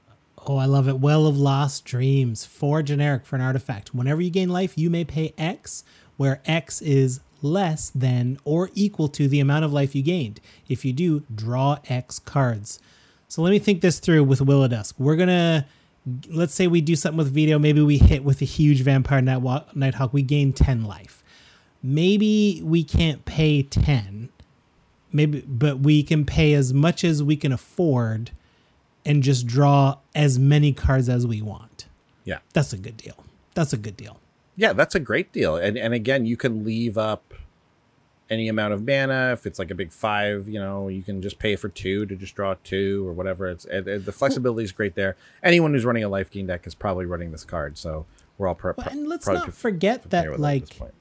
[0.45, 0.99] Oh, I love it.
[0.99, 2.45] Well of Lost Dreams.
[2.45, 3.95] Four generic for an artifact.
[3.95, 5.83] Whenever you gain life, you may pay X,
[6.17, 10.41] where X is less than or equal to the amount of life you gained.
[10.67, 12.79] If you do, draw X cards.
[13.27, 14.95] So let me think this through with Willow Dusk.
[14.97, 15.65] We're gonna
[16.29, 17.57] let's say we do something with Vito.
[17.57, 20.13] Maybe we hit with a huge vampire Nighthawk.
[20.13, 21.23] We gain 10 life.
[21.81, 24.29] Maybe we can't pay 10.
[25.11, 28.31] Maybe but we can pay as much as we can afford
[29.05, 31.87] and just draw as many cards as we want.
[32.23, 32.39] Yeah.
[32.53, 33.23] That's a good deal.
[33.53, 34.19] That's a good deal.
[34.55, 35.55] Yeah, that's a great deal.
[35.55, 37.33] And and again, you can leave up
[38.29, 39.31] any amount of mana.
[39.33, 42.15] If it's like a big five, you know, you can just pay for two to
[42.15, 43.47] just draw two or whatever.
[43.47, 45.15] It's it, it- the flexibility is great there.
[45.43, 48.05] Anyone who's running a life gain deck is probably running this card, so
[48.37, 50.93] we're all pro- Well, and let's probably not forget that with it at this like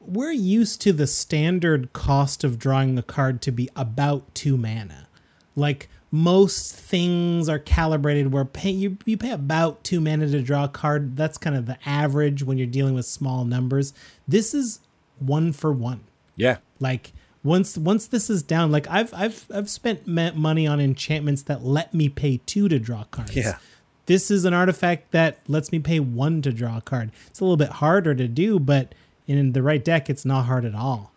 [0.00, 5.08] we're used to the standard cost of drawing a card to be about two mana.
[5.56, 10.62] Like most things are calibrated where pay you, you pay about two mana to draw
[10.64, 11.16] a card.
[11.16, 13.92] That's kind of the average when you're dealing with small numbers.
[14.28, 14.78] This is
[15.18, 16.04] one for one.
[16.36, 21.42] yeah, Like once once this is down, like I've I've I've spent money on enchantments
[21.42, 23.34] that let me pay two to draw cards.
[23.34, 23.58] Yeah.
[24.06, 27.10] This is an artifact that lets me pay one to draw a card.
[27.26, 28.94] It's a little bit harder to do, but
[29.26, 31.10] in the right deck, it's not hard at all.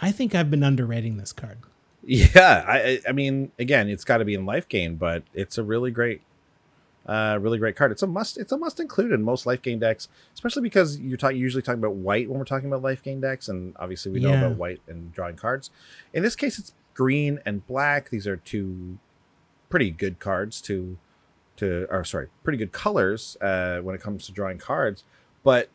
[0.00, 1.58] I think I've been underrating this card.
[2.06, 2.64] Yeah.
[2.66, 5.90] I I- mean, again, it's got to be in life gain, but it's a really
[5.90, 6.22] great.
[7.06, 7.92] Uh, really great card.
[7.92, 8.38] It's a must.
[8.38, 11.78] It's a must include in most life gain decks, especially because you're talking usually talking
[11.80, 14.46] about white when we're talking about life gain decks, and obviously we know Yeah.
[14.46, 15.70] about white and drawing cards.
[16.14, 18.08] In this case, it's green and black.
[18.08, 18.96] These are two
[19.68, 20.96] pretty good cards to
[21.56, 25.04] to or sorry, pretty good colors uh, when it comes to drawing cards.
[25.42, 25.68] But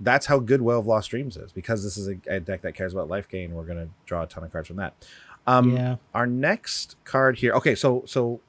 [0.00, 2.74] that's how good Well of Lost Dreams is because this is a, a deck that
[2.74, 3.54] cares about life gain.
[3.54, 4.94] We're gonna draw a ton of cards from that.
[5.46, 5.96] Um, Yeah.
[6.14, 7.52] Our next card here.
[7.52, 8.40] Okay, so so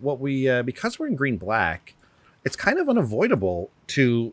[0.00, 1.94] what we uh, because we're in green black,
[2.44, 4.32] it's kind of unavoidable to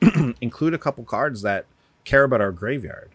[0.40, 1.66] include a couple cards that
[2.04, 3.10] care about our graveyard.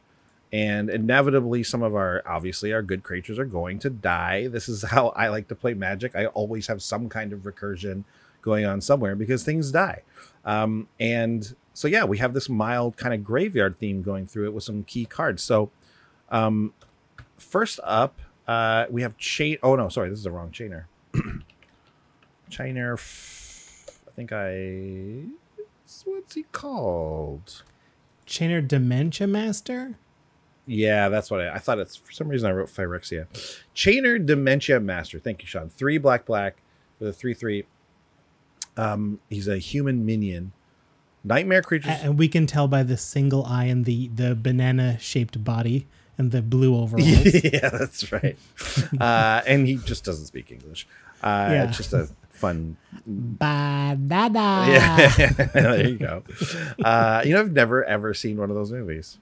[0.51, 4.47] And inevitably, some of our obviously our good creatures are going to die.
[4.47, 6.15] This is how I like to play Magic.
[6.15, 8.03] I always have some kind of recursion
[8.41, 10.01] going on somewhere because things die.
[10.45, 14.53] Um, and so yeah, we have this mild kind of graveyard theme going through it
[14.53, 15.43] with some key cards.
[15.43, 15.69] So
[16.29, 16.73] um,
[17.39, 19.57] first up, uh, we have chain.
[19.63, 20.85] Oh no, sorry, this is the wrong chainer.
[22.51, 22.93] chainer.
[22.93, 25.25] F- I think I.
[26.05, 27.63] What's he called?
[28.27, 29.97] Chainer Dementia Master?
[30.65, 31.79] Yeah, that's what I, I thought.
[31.79, 33.25] It's for some reason I wrote Phyrexia.
[33.75, 35.19] Chainer Dementia Master.
[35.19, 35.69] Thank you, Sean.
[35.69, 36.57] Three black black
[36.99, 37.65] with a three three.
[38.77, 40.53] Um, he's a human minion.
[41.23, 41.97] Nightmare creatures.
[42.01, 45.87] And we can tell by the single eye and the, the banana shaped body
[46.19, 47.25] and the blue overalls.
[47.43, 48.37] yeah, that's right.
[48.99, 50.85] uh, and he just doesn't speak English.
[51.23, 51.67] Uh, Yeah.
[51.69, 52.77] It's just a fun.
[53.07, 54.67] Ba-da-da.
[54.67, 56.23] Yeah, there you go.
[56.83, 59.17] Uh, you know, I've never ever seen one of those movies.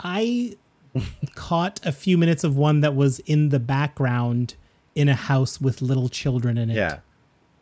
[0.00, 0.56] I
[1.34, 4.54] caught a few minutes of one that was in the background
[4.94, 6.74] in a house with little children in it.
[6.76, 6.98] Yeah.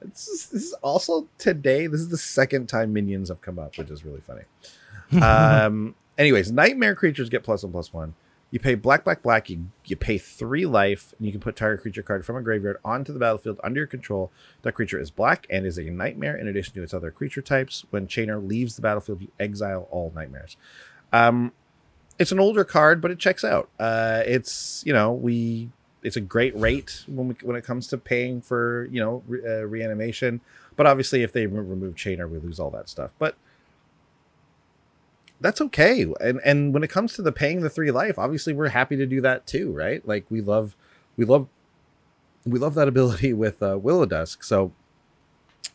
[0.03, 1.87] This is, this is also today.
[1.87, 4.43] This is the second time minions have come up, which is really funny.
[5.25, 8.15] Um, anyways, nightmare creatures get plus one plus one.
[8.53, 9.49] You pay black, black, black.
[9.49, 12.77] You, you pay three life, and you can put target creature card from a graveyard
[12.85, 14.31] onto the battlefield under your control.
[14.61, 17.87] That creature is black and is a nightmare in addition to its other creature types.
[17.89, 20.59] When Chainer leaves the battlefield, you exile all nightmares.
[21.15, 21.53] Um,
[22.19, 23.71] it's an older card, but it checks out.
[23.81, 25.71] Uh, it's you know we
[26.03, 29.41] it's a great rate when we, when it comes to paying for you know re,
[29.45, 30.43] uh, reanimation.
[30.77, 33.13] But obviously, if they re- remove Chainer, we lose all that stuff.
[33.19, 33.37] But
[35.43, 36.07] that's okay.
[36.21, 39.07] And and when it comes to the paying the three life, obviously we're happy to
[39.07, 40.07] do that too, right?
[40.07, 40.77] Like we love
[41.17, 41.49] we love
[42.45, 44.45] we love that ability with uh, Willow Dusk.
[44.45, 44.73] So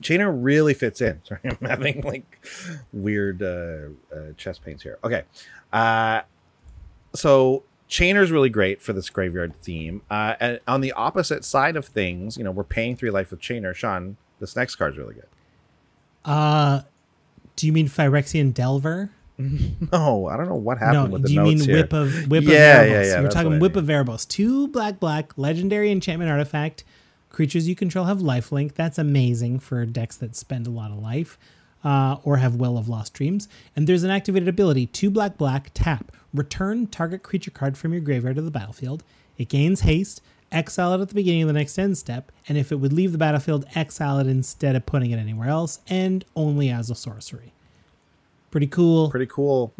[0.01, 1.21] Chainer really fits in.
[1.25, 2.45] Sorry, I'm having like
[2.93, 4.99] weird uh, uh, chest pains here.
[5.03, 5.23] Okay.
[5.71, 6.21] Uh,
[7.13, 10.01] so Chainer's really great for this graveyard theme.
[10.09, 13.41] Uh, and on the opposite side of things, you know, we're paying three life with
[13.41, 13.73] Chainer.
[13.73, 15.27] Sean, this next card's really good.
[16.25, 16.81] Uh,
[17.55, 19.11] do you mean Phyrexian Delver?
[19.91, 21.75] No, I don't know what happened no, with the do you notes mean here.
[21.77, 23.05] Whip of Whip Yeah, of yeah, Erebos?
[23.11, 23.83] yeah, You're talking what I Whip mean.
[23.83, 24.27] of Erebos.
[24.27, 26.83] Two black black legendary enchantment artifact.
[27.29, 28.73] Creatures you control have lifelink.
[28.73, 31.37] That's amazing for decks that spend a lot of life.
[31.83, 33.47] Uh, or have Well of Lost Dreams.
[33.75, 36.11] And there's an activated ability, two black black, tap.
[36.33, 39.03] Return target creature card from your graveyard to the battlefield.
[39.37, 40.19] It gains haste,
[40.51, 43.11] exile it at the beginning of the next end step, and if it would leave
[43.11, 47.53] the battlefield, exile it instead of putting it anywhere else, and only as a sorcery.
[48.51, 49.73] Pretty cool Pretty cool.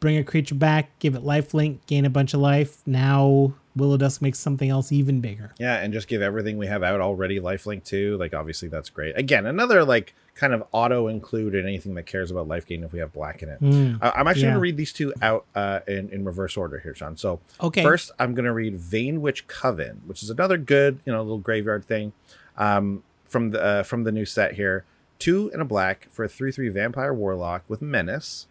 [0.00, 2.78] bring a creature back, give it life link, gain a bunch of life.
[2.86, 5.54] Now Willow Dusk makes something else even bigger.
[5.58, 8.16] Yeah, and just give everything we have out already lifelink too.
[8.18, 9.16] Like obviously that's great.
[9.16, 12.92] Again, another like kind of auto include in anything that cares about life gain if
[12.92, 13.58] we have black in it.
[14.02, 14.48] I- I'm actually yeah.
[14.50, 17.16] gonna read these two out uh, in in reverse order here, Sean.
[17.16, 17.82] So Okay.
[17.82, 21.84] first I'm gonna read Vein Witch Coven, which is another good you know little graveyard
[21.84, 22.12] thing
[22.58, 24.84] um, from the uh, from the new set here.
[25.20, 28.48] Two and a black for a three three vampire warlock with menace.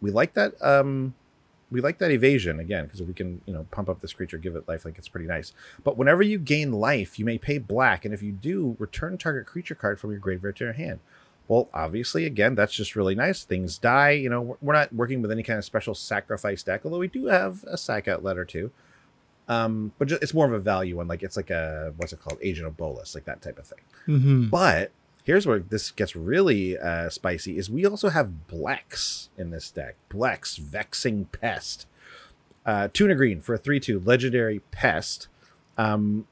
[0.00, 0.54] We like that.
[0.60, 1.14] Um,
[1.70, 4.56] we like that evasion again because we can you know pump up this creature, give
[4.56, 5.52] it life, like it's pretty nice.
[5.84, 9.46] But whenever you gain life, you may pay black, and if you do, return target
[9.46, 10.98] creature card from your graveyard to your hand.
[11.46, 13.44] Well, obviously, again, that's just really nice.
[13.44, 14.10] Things die.
[14.12, 17.26] You know, we're- not working with any kind of special sacrifice deck, although we do
[17.26, 18.70] have a sack outlet or two.
[19.48, 21.08] Um, but ju- it's more of a value one.
[21.08, 23.80] Like it's like a what's it called, Agent of Bolas, like that type of thing.
[24.06, 24.92] hmm But
[25.30, 29.94] here's where this gets really uh, spicy: is we also have Blex in this deck.
[30.10, 31.86] Blex, Vexing Pest,
[32.66, 35.28] uh, tuna green for a three-two legendary pest.
[35.78, 36.26] Um,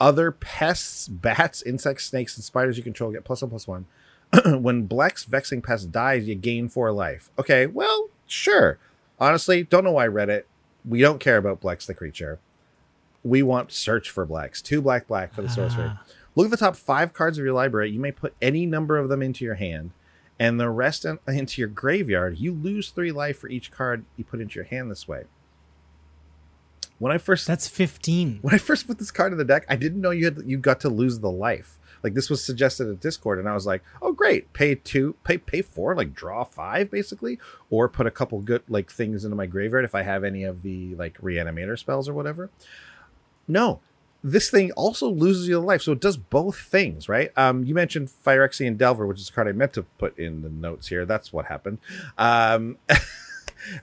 [0.00, 3.86] other pests, bats, insects, snakes, and spiders you control get plus one plus one.
[4.60, 7.30] when Blex Vexing Pest dies, you gain four life.
[7.38, 8.76] Okay, well, sure.
[9.20, 10.48] Honestly, don't know why I read it.
[10.84, 12.40] We don't care about Blex the creature.
[13.22, 14.60] We want search for Blex.
[14.60, 16.00] Two black black for the sorcerer.
[16.00, 16.04] Ah.
[16.34, 17.90] Look at the top five cards of your library.
[17.90, 19.90] You may put any number of them into your hand,
[20.38, 22.38] and the rest in, into your graveyard.
[22.38, 25.24] You lose three life for each card you put into your hand this way.
[26.98, 28.38] When I first That's 15.
[28.42, 30.56] when I first put this card in the deck, I didn't know you had you
[30.56, 31.78] got to lose the life.
[32.02, 34.52] Like this was suggested at Discord, and I was like, "Oh, great!
[34.52, 37.38] Pay two, pay pay four, like draw five, basically,
[37.70, 40.62] or put a couple good like things into my graveyard if I have any of
[40.62, 42.50] the like reanimator spells or whatever."
[43.48, 43.80] No,
[44.24, 47.32] this thing also loses you the life, so it does both things, right?
[47.36, 50.48] Um, you mentioned Phyrexian Delver, which is a card I meant to put in the
[50.48, 51.04] notes here.
[51.04, 51.78] That's what happened.
[52.16, 52.78] Um,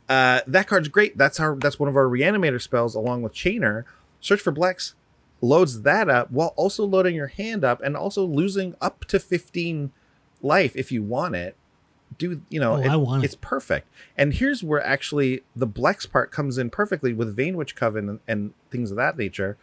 [0.10, 1.18] uh, that card's great.
[1.18, 3.84] That's our that's one of our reanimator spells, along with Chainer.
[4.22, 4.94] Search for Blex
[5.42, 9.92] loads that up while also loading your hand up and also losing up to 15
[10.42, 11.56] life if you want it.
[12.18, 12.74] Do you know?
[12.74, 13.28] Oh, I want it.
[13.28, 13.88] It's perfect.
[14.18, 18.54] And here's where actually the Blex part comes in perfectly with Vainwitch Coven and, and
[18.72, 19.58] things of that nature.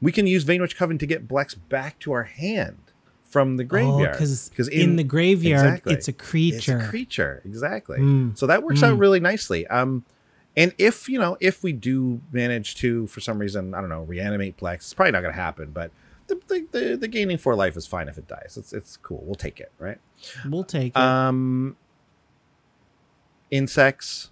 [0.00, 2.78] We can use Vainwitch Coven to get Blex back to our hand
[3.24, 4.12] from the graveyard.
[4.12, 5.92] because Oh, in, the graveyard, Exactly.
[5.94, 6.56] it's a creature.
[6.78, 7.98] It's a creature, exactly.
[7.98, 8.38] Mm.
[8.38, 9.00] So that works out Mm.
[9.00, 9.66] really nicely.
[9.68, 10.04] Um,
[10.56, 14.02] and if you know, if we do manage to, for some reason, I don't know,
[14.04, 15.70] reanimate Blex, it's probably not going to happen.
[15.70, 15.90] But
[16.28, 18.56] the, the the the gaining four life is fine if it dies.
[18.56, 19.22] It's it's cool.
[19.24, 19.98] We'll take it, right?
[20.48, 21.00] We'll take it.
[21.00, 21.76] Um,
[23.50, 24.30] insects,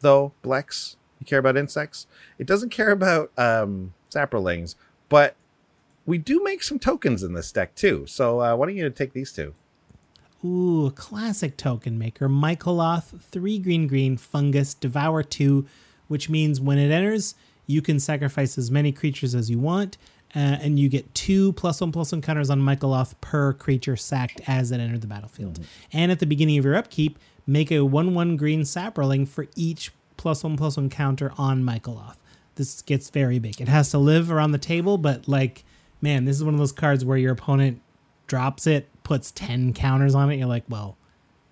[0.00, 2.06] though Blex, you care about insects.
[2.38, 4.74] It doesn't care about um saprolings,
[5.08, 5.36] but
[6.06, 8.06] we do make some tokens in this deck too.
[8.06, 9.54] So uh, why don't you take these two?
[10.44, 12.28] Ooh, classic token maker.
[12.28, 15.66] Mycoloth, three green green, fungus, devour two,
[16.06, 17.34] which means when it enters,
[17.66, 19.98] you can sacrifice as many creatures as you want,
[20.34, 24.40] uh, and you get two plus one plus one counters on Mycoloth per creature sacked
[24.46, 25.60] as it entered the battlefield.
[25.92, 29.90] And at the beginning of your upkeep, make a one one green saproling for each
[30.16, 32.16] plus one plus one counter on Mycoloth.
[32.58, 33.60] This gets very big.
[33.60, 35.64] It has to live around the table, but like,
[36.02, 37.80] man, this is one of those cards where your opponent
[38.26, 40.36] drops it, puts 10 counters on it.
[40.36, 40.96] You're like, well,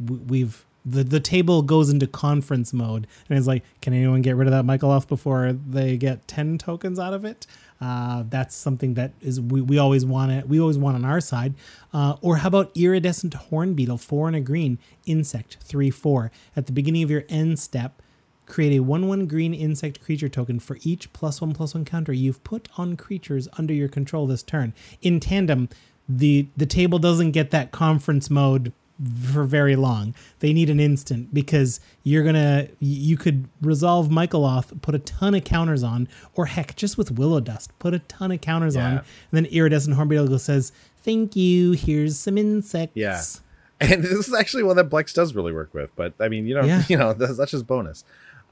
[0.04, 4.46] we've the, the table goes into conference mode and it's like, can anyone get rid
[4.48, 7.46] of that Mycoloth before they get 10 tokens out of it?
[7.80, 10.48] Uh, that's something that is we, we always want it.
[10.48, 11.54] We always want on our side.
[11.92, 16.32] Uh, or how about iridescent horn beetle, four and a green, insect, three, four.
[16.56, 18.00] At the beginning of your end step,
[18.46, 22.12] Create a 1 1 green insect creature token for each plus 1 plus 1 counter
[22.12, 24.72] you've put on creatures under your control this turn.
[25.02, 25.68] In tandem,
[26.08, 28.72] the the table doesn't get that conference mode
[29.30, 30.14] for very long.
[30.38, 35.44] They need an instant because you're gonna you could resolve Mycoloth, put a ton of
[35.44, 39.04] counters on, or heck, just with Willow Dusk, put a ton of counters on, and
[39.32, 41.72] then Iridescent Hornbeetle says, "Thank you.
[41.72, 43.20] Here's some insects." Yeah.
[43.80, 45.90] and this is actually one that Blex does really work with.
[45.96, 46.82] But I mean, you know, Yeah.
[46.88, 48.02] you know, that's, that's just bonus.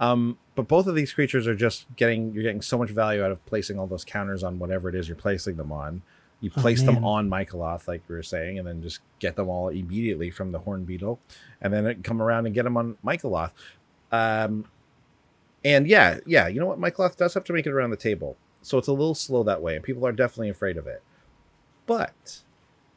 [0.00, 3.30] Um, but both of these creatures are just getting you're getting so much value out
[3.30, 6.02] of placing all those counters on whatever it is you're placing them on.
[6.40, 9.48] You Oh, place them on Mycoloth, like we were saying, and then just get them
[9.48, 11.18] all immediately from the Horn Beetle,
[11.60, 13.52] and then it come around and get them on Mycoloth.
[14.12, 14.66] Um,
[15.64, 16.78] and yeah, yeah, you know what?
[16.78, 19.62] Mycoloth does have to make it around the table, so it's a little slow that
[19.62, 21.02] way, and people are definitely afraid of it.
[21.86, 22.42] But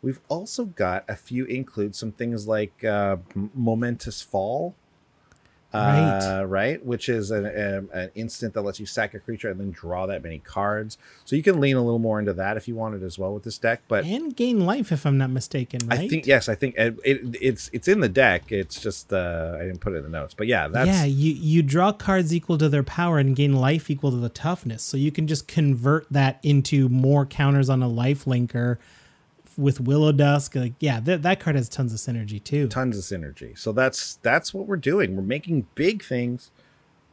[0.01, 3.17] we've also got a few includes some things like uh,
[3.53, 4.75] momentous fall
[5.73, 9.71] uh, right which is an, an instant that lets you sack a creature and then
[9.71, 12.75] draw that many cards so you can lean a little more into that if you
[12.75, 15.99] wanted as well with this deck but And gain life, if I'm not mistaken, right?
[15.99, 19.58] i think yes i think it, it, it's it's in the deck it's just uh,
[19.60, 22.33] i didn't put it in the notes but yeah that's yeah, you you draw cards
[22.33, 24.83] equal to their power and gain life equal to the toughness.
[24.83, 28.77] So you can just convert that into more counters on a life linker
[29.58, 30.55] with Willow Dusk.
[30.55, 32.67] Like, yeah, that that card has tons of synergy too.
[32.67, 33.58] tons of synergy.
[33.58, 35.15] So that's that's what we're doing.
[35.15, 36.51] We're making big things.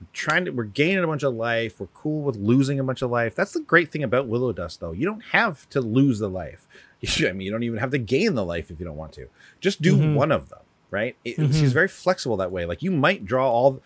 [0.01, 1.81] We're trying to we're gaining a bunch of life.
[1.81, 3.35] We're cool with losing a bunch of life.
[3.35, 4.93] That's the great thing about Willow Dusk though.
[4.93, 6.67] You don't have to lose the life.
[7.21, 9.29] I mean, you don't even have to gain the life if you don't want to.
[9.61, 10.15] Just do Mhm.
[10.15, 11.17] one of them, right?
[11.25, 11.55] It, Mhm.
[11.55, 12.65] She's very flexible that way.
[12.67, 13.81] Like you might draw all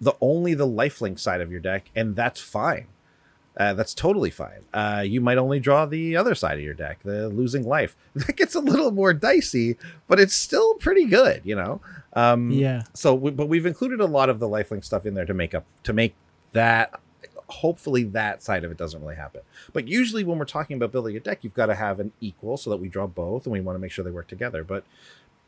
[0.00, 2.86] the only the lifelink side of your deck, and that's fine.
[3.56, 4.64] Uh, that's totally fine.
[4.72, 7.96] Uh, you might only draw the other side of your deck, the losing life.
[8.14, 9.76] That gets a little more dicey,
[10.06, 11.80] but it's still pretty good, you know.
[12.14, 12.82] Um, Yeah.
[12.94, 15.54] So, we, but we've included a lot of the lifelink stuff in there to make
[15.54, 16.14] up to make
[16.52, 16.98] that.
[17.48, 19.42] Hopefully, that side of it doesn't really happen.
[19.74, 22.56] But usually, when we're talking about building a deck, you've got to have an equal
[22.56, 24.64] so that we draw both, and we want to make sure they work together.
[24.64, 24.84] But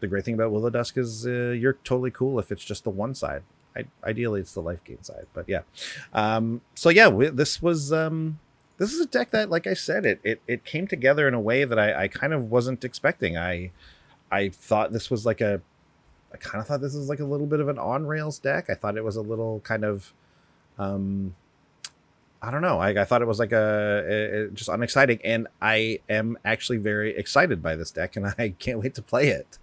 [0.00, 2.90] the great thing about Willow Dusk is uh, you're totally cool if it's just the
[2.90, 3.42] one side.
[3.76, 5.62] I, ideally, it's the life gain side, but yeah.
[6.12, 8.38] Um, so yeah, we, this was um,
[8.78, 11.40] this is a deck that, like I said, it it, it came together in a
[11.40, 13.36] way that I, I kind of wasn't expecting.
[13.36, 13.72] I
[14.30, 15.60] I thought this was like a
[16.32, 18.68] I kind of thought this was like a little bit of an on rails deck.
[18.68, 20.12] I thought it was a little kind of
[20.78, 21.34] um
[22.46, 22.78] I don't know.
[22.78, 26.78] I, I thought it was like a, a- a- just unexciting, and I am actually
[26.78, 29.58] very excited by this deck, and I can't wait to play it.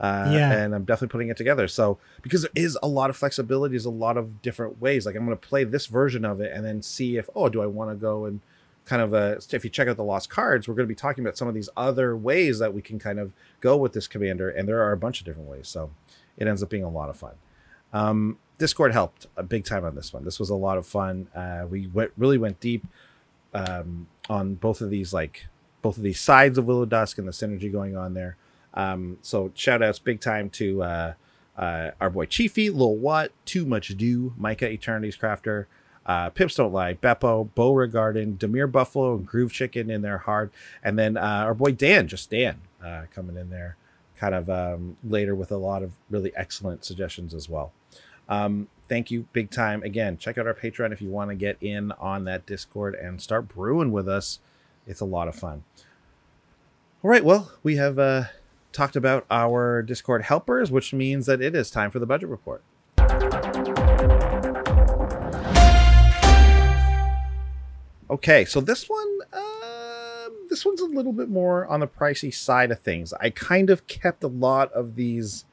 [0.00, 0.52] Uh, Yeah.
[0.52, 1.68] and I'm definitely putting it together.
[1.68, 5.06] So because there is a lot of flexibility, there's a lot of different ways.
[5.06, 7.62] Like I'm going to play this version of it, and then see if oh, do
[7.62, 8.40] I want to go and
[8.86, 11.24] kind of uh if you check out the lost cards, we're going to be talking
[11.24, 14.50] about some of these other ways that we can kind of go with this commander,
[14.50, 15.68] and there are a bunch of different ways.
[15.68, 15.90] So
[16.36, 17.34] it ends up being a lot of fun.
[17.92, 20.24] Um, Discord helped a big time on this one.
[20.24, 21.28] This was a lot of fun.
[21.34, 22.86] Uh, we went really went deep
[23.52, 25.46] um, on both of these like
[25.82, 28.36] both of these sides of Willow Dusk and the synergy going on there.
[28.72, 31.14] Um, so shout outs big time to uh,
[31.56, 35.66] uh, our boy Chiefy, Lil Watt, Too Much Do, Micah Eternity's Crafter,
[36.06, 40.50] uh, Pips Don't Lie, Beppo, Bo Garden, Demir Buffalo, and Groove Chicken in there hard.
[40.82, 43.76] And then uh, our boy Dan, just Dan, uh, coming in there
[44.16, 47.72] kind of um, later with a lot of really excellent suggestions as well.
[48.28, 49.82] Um, thank you big time.
[49.82, 53.20] Again, check out our Patreon if you want to get in on that Discord and
[53.20, 54.40] start brewing with us.
[54.86, 55.64] It's a lot of fun.
[57.02, 58.24] All right, well, we have uh,
[58.72, 62.62] talked about our Discord helpers, which means that it is time for the budget report.
[68.10, 72.70] Okay, so this one, um, this one's a little bit more on the pricey side
[72.70, 73.12] of things.
[73.14, 75.46] I kind of kept a lot of these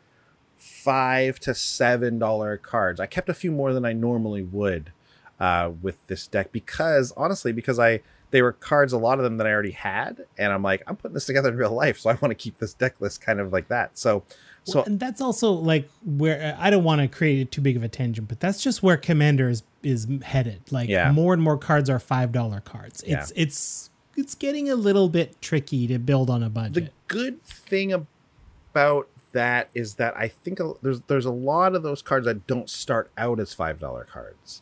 [0.62, 3.00] five to seven dollar cards.
[3.00, 4.92] I kept a few more than I normally would
[5.40, 9.38] uh, with this deck because honestly, because I they were cards, a lot of them
[9.38, 12.10] that I already had, and I'm like, I'm putting this together in real life, so
[12.10, 13.98] I want to keep this deck list kind of like that.
[13.98, 14.24] So,
[14.64, 17.90] so and that's also like where I don't want to create too big of a
[17.90, 20.62] tangent, but that's just where Commander is, is headed.
[20.72, 21.12] Like Yeah.
[21.12, 23.04] more and more cards are five dollar cards.
[23.06, 26.74] It's it's it's getting a little bit tricky to build on a budget.
[26.74, 32.02] the good thing about that is that I think there's there's a lot of those
[32.02, 34.62] cards that don't start out as five dollar cards.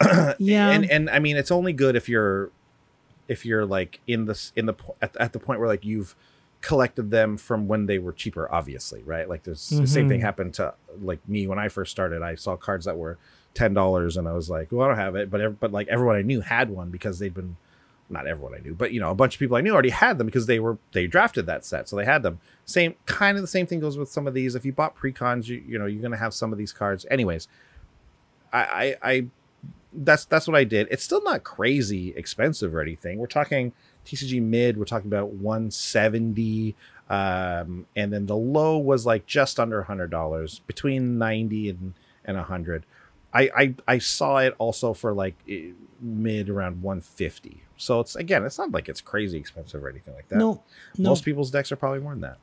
[0.38, 2.50] yeah, and and I mean it's only good if you're
[3.28, 6.14] if you're like in this in the at, at the point where like you've
[6.60, 10.22] collected them from when they were cheaper obviously right like there's the same thing Mhm.
[10.22, 13.18] happened to like me when I first started I saw cards that were
[13.52, 16.16] ten dollars and I was like well I don't have it but but like everyone
[16.16, 17.56] I knew had one because they'd been
[18.10, 20.18] not everyone I knew but you know a bunch of people I knew already had
[20.18, 23.42] them because they were they drafted that set so they had them same kind of
[23.42, 25.86] the same thing goes with some of these if you bought precons you you know
[25.86, 27.48] you're gonna have some of these cards anyways
[28.52, 29.26] I I, I
[29.94, 30.88] that's that's what I did.
[30.90, 33.18] It's still not crazy expensive or anything.
[33.18, 33.72] We're talking
[34.04, 34.76] TCG mid.
[34.76, 36.74] We're talking about 170,
[37.08, 41.94] um, and then the low was like just under hundred dollars, between 90 and
[42.24, 42.84] and 100.
[43.32, 47.63] I, I I saw it also for like eh, mid around 150.
[47.76, 50.38] So it's again, it's not like it's crazy expensive or anything like that.
[50.38, 50.62] no,
[50.96, 52.38] no, Most people's decks are probably more than that.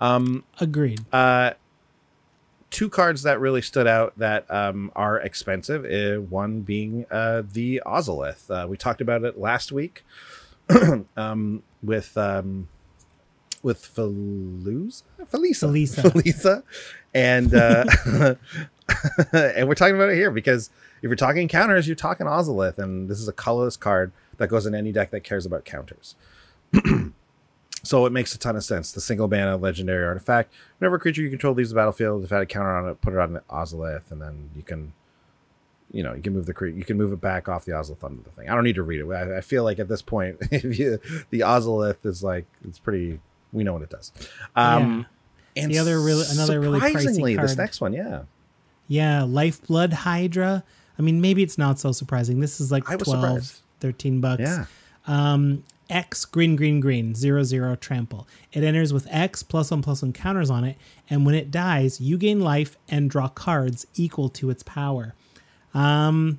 [0.00, 1.00] Um, agreed.
[1.12, 1.52] uh,
[2.70, 5.84] two cards that really stood out that um, are expensive.
[5.84, 8.50] Uh, one being uh, the Ozolith.
[8.50, 10.04] Uh, we talked about it last week
[11.16, 12.68] um, with um,
[13.62, 16.02] with Feluz, Felisa, Felisa.
[16.02, 16.62] Felisa,
[17.14, 18.34] and uh,
[19.32, 20.68] and we're talking about it here because
[21.00, 24.66] if you're talking counters, you're talking Ozolith, and this is a colorless card that goes
[24.66, 26.14] in any deck that cares about counters.
[27.82, 28.92] So it makes a ton of sense.
[28.92, 30.54] The single mana legendary artifact.
[30.78, 33.00] Whenever a creature you control leaves the battlefield, if it had a counter on it,
[33.02, 34.94] put it on the Ozolith, and then you can,
[35.92, 38.02] you know, you can move the cre- you can move it back off the Ozolith
[38.02, 38.48] onto the thing.
[38.48, 39.10] I don't need to read it.
[39.12, 43.20] I, I feel like at this point, if you the Ozolith is like it's pretty.
[43.52, 44.12] We know what it does.
[44.56, 45.04] Um,
[45.54, 48.22] and The other really- another really surprisingly, this next one, yeah,
[48.88, 50.64] Yeah, Lifeblood Hydra.
[50.98, 52.40] I mean, maybe it's not so surprising.
[52.40, 53.60] This is like I was 12, surprised.
[53.84, 54.40] 13 bucks.
[54.40, 54.64] yeah.
[55.06, 58.26] Um, X green green green zero zero trample.
[58.54, 60.76] It enters with X plus one plus one counters on it,
[61.10, 65.14] and when it dies, you gain life and draw cards equal to its power.
[65.74, 66.38] Um,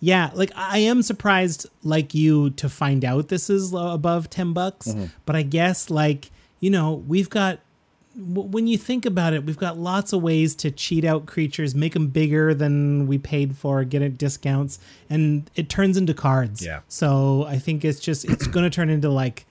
[0.00, 4.94] yeah, like I am surprised, like you, to find out this is above ten bucks.
[5.26, 7.60] But I guess, like you know, we've got
[8.18, 11.92] when you think about it, we've got lots of ways to cheat out creatures, make
[11.92, 14.78] them bigger than we paid for, get it discounts,
[15.10, 16.64] and it turns into cards.
[16.64, 16.80] Yeah.
[16.88, 19.44] So I think it's just it's going to turn into like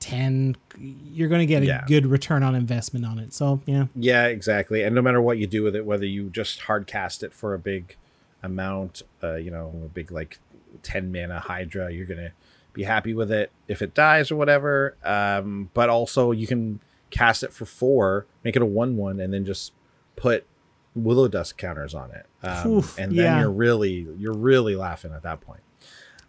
[0.00, 0.56] ten.
[0.78, 1.84] You're going to get a Yeah.
[1.86, 3.34] good return on investment on it.
[3.34, 4.82] So yeah, Yeah, exactly.
[4.82, 7.52] And no matter what you do with it, whether you just hard cast it for
[7.54, 7.96] a big
[8.42, 10.38] amount, uh, you know, a big like
[10.82, 12.32] ten mana Hydra, you're gonna
[12.72, 14.96] be happy with it if it dies or whatever.
[15.04, 19.32] Um, but also you can cast it for four, make it a one one, and
[19.32, 19.72] then just
[20.16, 20.46] put
[20.94, 23.40] Willow Dusk counters on it, um, Oof, and then yeah.
[23.40, 25.60] you're really you're really laughing at that point.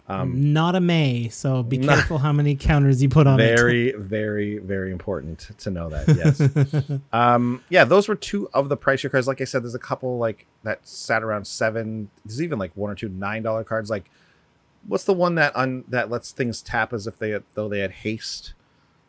[0.09, 1.27] Um, not a May.
[1.27, 3.57] So be careful how many counters you put on it.
[3.57, 8.77] very very very important to know that yes um yeah those were two of the
[8.77, 12.57] pricier cards like i said there's a couple like that sat around seven there's even
[12.57, 14.09] like one or two nine dollar cards like
[14.85, 17.91] what's the one that on that lets things tap as if they though they had
[17.91, 18.53] haste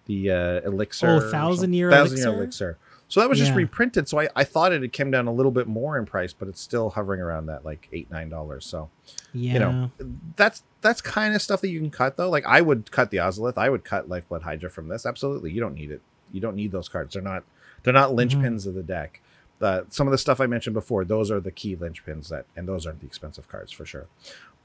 [0.09, 1.41] the uh elixir Oh, thousand something.
[1.51, 2.29] Thousand Year year Elixir?
[2.29, 2.79] elixir.
[3.11, 3.57] So that was just Yeah.
[3.59, 4.07] reprinted.
[4.09, 6.49] So I, I thought it had came down a little bit more in price but
[6.49, 8.67] it's still hovering around that like eight nine dollars.
[8.67, 8.91] So
[9.33, 9.53] Yeah.
[9.53, 9.91] you know
[10.37, 12.29] that's that's kind of stuff that you can cut though.
[12.29, 13.57] Like i would cut the ozolith.
[13.57, 15.07] I would cut lifeblood hydra from this.
[15.07, 15.53] Absolutely.
[15.53, 16.03] You don't need it.
[16.33, 17.15] You don't need those cards.
[17.15, 17.45] They're not
[17.85, 19.23] they're not linchpins of the deck.
[19.61, 22.69] The, some of the stuff i mentioned before those are the key linchpins that and
[22.69, 24.07] those aren't the expensive cards for sure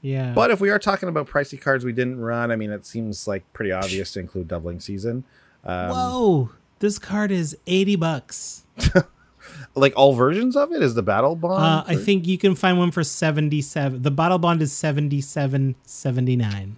[0.04, 0.32] yeah.
[0.34, 3.26] but if we are talking about pricey cards we didn't run i mean it seems
[3.26, 5.24] like pretty obvious to include doubling season
[5.66, 6.50] um, Whoa,
[6.80, 8.64] this card is eighty bucks.
[9.74, 12.78] like all versions of it is the battle bond Uh, I think you can find
[12.78, 14.02] one for seventy-seven.
[14.02, 16.76] The battle bond is seventy-seven seventy-nine.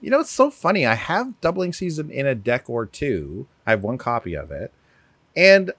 [0.00, 0.84] You know, it's so funny.
[0.84, 3.46] I have Doubling Season in a deck or two.
[3.66, 4.70] I have one copy of it.
[5.34, 5.72] And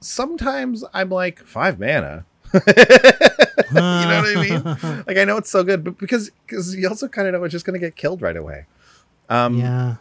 [0.00, 2.26] sometimes I'm like, five mana.
[3.70, 5.02] you know what I mean?
[5.06, 7.52] Like, I know it's so good, but because because you also kind of know it's
[7.52, 8.66] just going to get killed right away.
[9.28, 9.96] Um, yeah.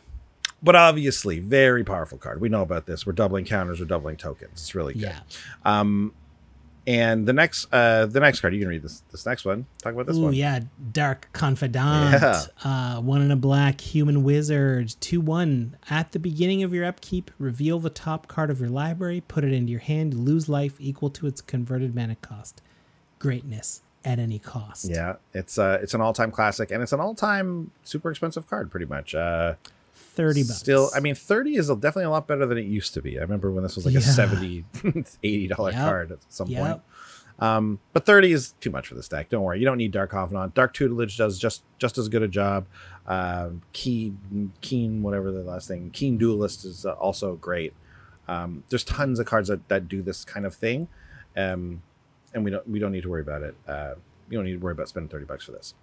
[0.64, 2.42] But obviously, very powerful card.
[2.42, 3.06] We know about this.
[3.06, 4.54] We're doubling counters, we're doubling tokens.
[4.54, 5.04] It's really good.
[5.04, 5.20] Yeah.
[5.64, 6.14] Um,
[6.88, 9.02] and the next, uh, the next card, you can read this.
[9.12, 9.66] This next one.
[9.82, 10.34] Talk about this Ooh, one.
[10.34, 10.60] yeah.
[10.92, 12.22] Dark Confidant.
[12.22, 12.44] Yeah.
[12.64, 14.94] Uh, one in a black human wizard.
[15.00, 15.78] 2 1.
[15.90, 19.52] At the beginning of your upkeep, reveal the top card of your library, put it
[19.52, 22.62] into your hand, lose life equal to its converted mana cost.
[23.20, 24.86] Greatness at any cost.
[24.88, 28.86] Yeah, it's uh, it's an all-time classic, and it's an all-time super expensive card, pretty
[28.86, 29.16] much.
[29.16, 29.56] Uh,
[30.16, 30.58] 30 bucks.
[30.58, 33.18] Still, I mean, 30 is definitely a lot better than it used to be.
[33.18, 34.04] I remember when this was like a Yeah.
[34.06, 34.66] 70
[35.24, 35.80] 80 dollar Yep.
[35.80, 36.62] card at some Yep.
[36.62, 36.82] point.
[37.38, 39.28] Um, but 30 is too much for this deck.
[39.30, 40.54] Don't worry, you don't need Dark Confidant.
[40.54, 42.66] Dark Tutelage does just just as good a job.
[43.08, 47.74] Um, Keen, Keen, whatever the last thing, Keen Duelist is uh, also great.
[48.30, 50.88] Um, there's tons of cards that, that do this kind of thing,
[51.36, 51.82] um,
[52.34, 53.56] and we don't we don't need to worry about it.
[53.68, 53.96] Uh,
[54.30, 55.74] you don't need to worry about spending 30 bucks for this.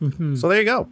[0.00, 0.38] Mhm.
[0.38, 0.88] So there you go.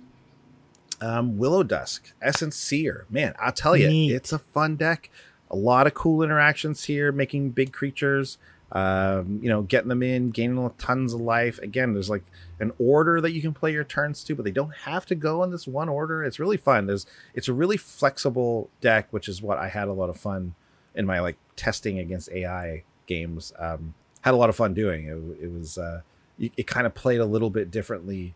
[1.01, 3.07] Um, Willow Dusk, Essence Seer.
[3.11, 4.12] Man, I'll tell you, Neat.
[4.12, 5.11] it's a fun deck.
[5.51, 8.38] A lot of cool interactions here, making big creatures,
[8.72, 11.59] um, you know, getting them in, gaining tons of life.
[11.61, 12.24] Again, there's like
[12.59, 15.42] an order that you can play your turns to, but they don't have to go
[15.44, 16.24] in this one order.
[16.24, 16.86] It's really fun.
[16.86, 20.55] There's it's a really flexible deck, which is what I had a lot of fun
[20.94, 23.53] in my like testing against AI games.
[23.59, 25.07] Um, had a lot of fun doing.
[25.07, 26.01] It, it was uh,
[26.38, 28.34] it, it kind of played a little bit differently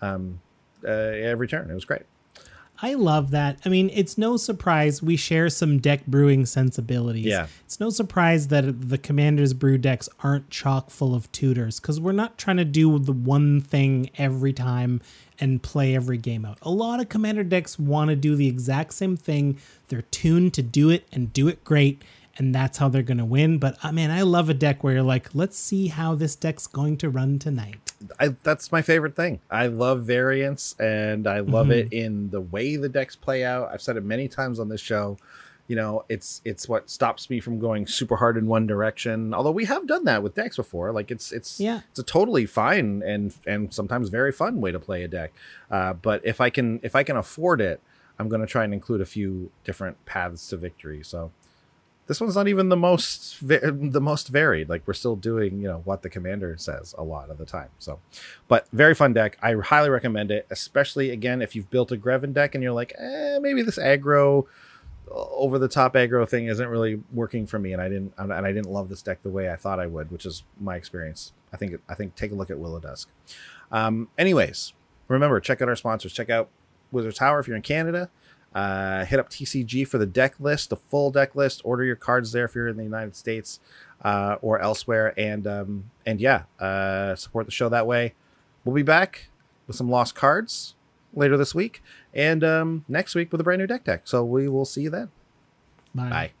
[0.00, 0.40] um,
[0.84, 1.70] uh, every turn.
[1.70, 2.02] It was great.
[2.84, 3.60] I love that.
[3.64, 7.26] I mean, it's no surprise we share some deck brewing sensibilities.
[7.26, 7.46] Yeah.
[7.64, 12.10] It's no surprise that the Commander's brew decks aren't chock full of tutors because we're
[12.10, 15.00] not trying to do the one thing every time
[15.38, 16.58] and play every game out.
[16.62, 19.58] A lot of Commander decks want to do the exact same thing.
[19.86, 22.02] They're tuned to do it and do it great.
[22.38, 23.58] And that's how they're going to win.
[23.58, 26.66] But uh, man, I love a deck where you're like, let's see how this deck's
[26.66, 27.92] going to run tonight.
[28.18, 29.40] I, that's my favorite thing.
[29.50, 33.70] I love variance and I love it in the way the decks play out.
[33.72, 35.18] I've said it many times on this show.
[35.68, 39.32] You know, it's it's what stops me from going super hard in one direction.
[39.32, 40.90] Although we have done that with decks before.
[40.92, 41.82] Like it's it's Yeah.
[41.90, 45.32] it's a totally fine and and sometimes very fun way to play a deck.
[45.70, 47.80] Uh, but if I can if I can afford it,
[48.18, 51.02] I'm going to try and include a few different paths to victory.
[51.04, 51.30] So
[52.06, 54.68] this one's not even the most the most varied.
[54.68, 57.68] Like we're still doing, you know, what the commander says a lot of the time.
[57.78, 58.00] So,
[58.48, 59.38] but very fun deck.
[59.42, 62.92] I highly recommend it, especially again if you've built a Greven deck and you're like,
[62.98, 64.46] eh, maybe this aggro
[65.10, 68.52] over the top aggro thing isn't really working for me, and I didn't and I
[68.52, 71.32] didn't love this deck the way I thought I would, which is my experience.
[71.52, 73.08] I think I think take a look at Willow Dusk.
[73.70, 74.72] Um, anyways,
[75.08, 76.12] remember check out our sponsors.
[76.12, 76.48] Check out
[76.90, 78.10] Wizard Tower if you're in Canada.
[78.54, 81.62] Uh, hit up TCG for the deck list, the full deck list.
[81.64, 83.60] Order your cards there if you're in the United States
[84.02, 88.14] uh, or elsewhere, and um, and yeah, uh, support the show that way.
[88.64, 89.28] We'll be back
[89.66, 90.74] with some lost cards
[91.14, 91.82] later this week,
[92.12, 94.02] and um, next week with a brand new deck deck.
[94.04, 95.10] So we will see you then.
[95.94, 96.10] Bye.
[96.10, 96.32] Bye.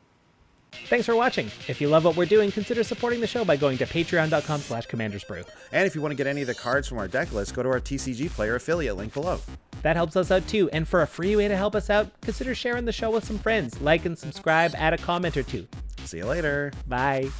[0.88, 1.46] Thanks for watching.
[1.68, 4.86] If you love what we're doing, consider supporting the show by going to patreon.com slash
[4.86, 5.44] commandersbrew.
[5.72, 7.62] And if you want to get any of the cards from our deck list, go
[7.62, 9.40] to our TCG Player affiliate link below.
[9.82, 10.70] That helps us out too.
[10.70, 13.38] And for a free way to help us out, consider sharing the show with some
[13.38, 13.80] friends.
[13.80, 15.66] Like and subscribe, add a comment or two.
[16.04, 16.72] See you later.
[16.86, 17.30] Bye.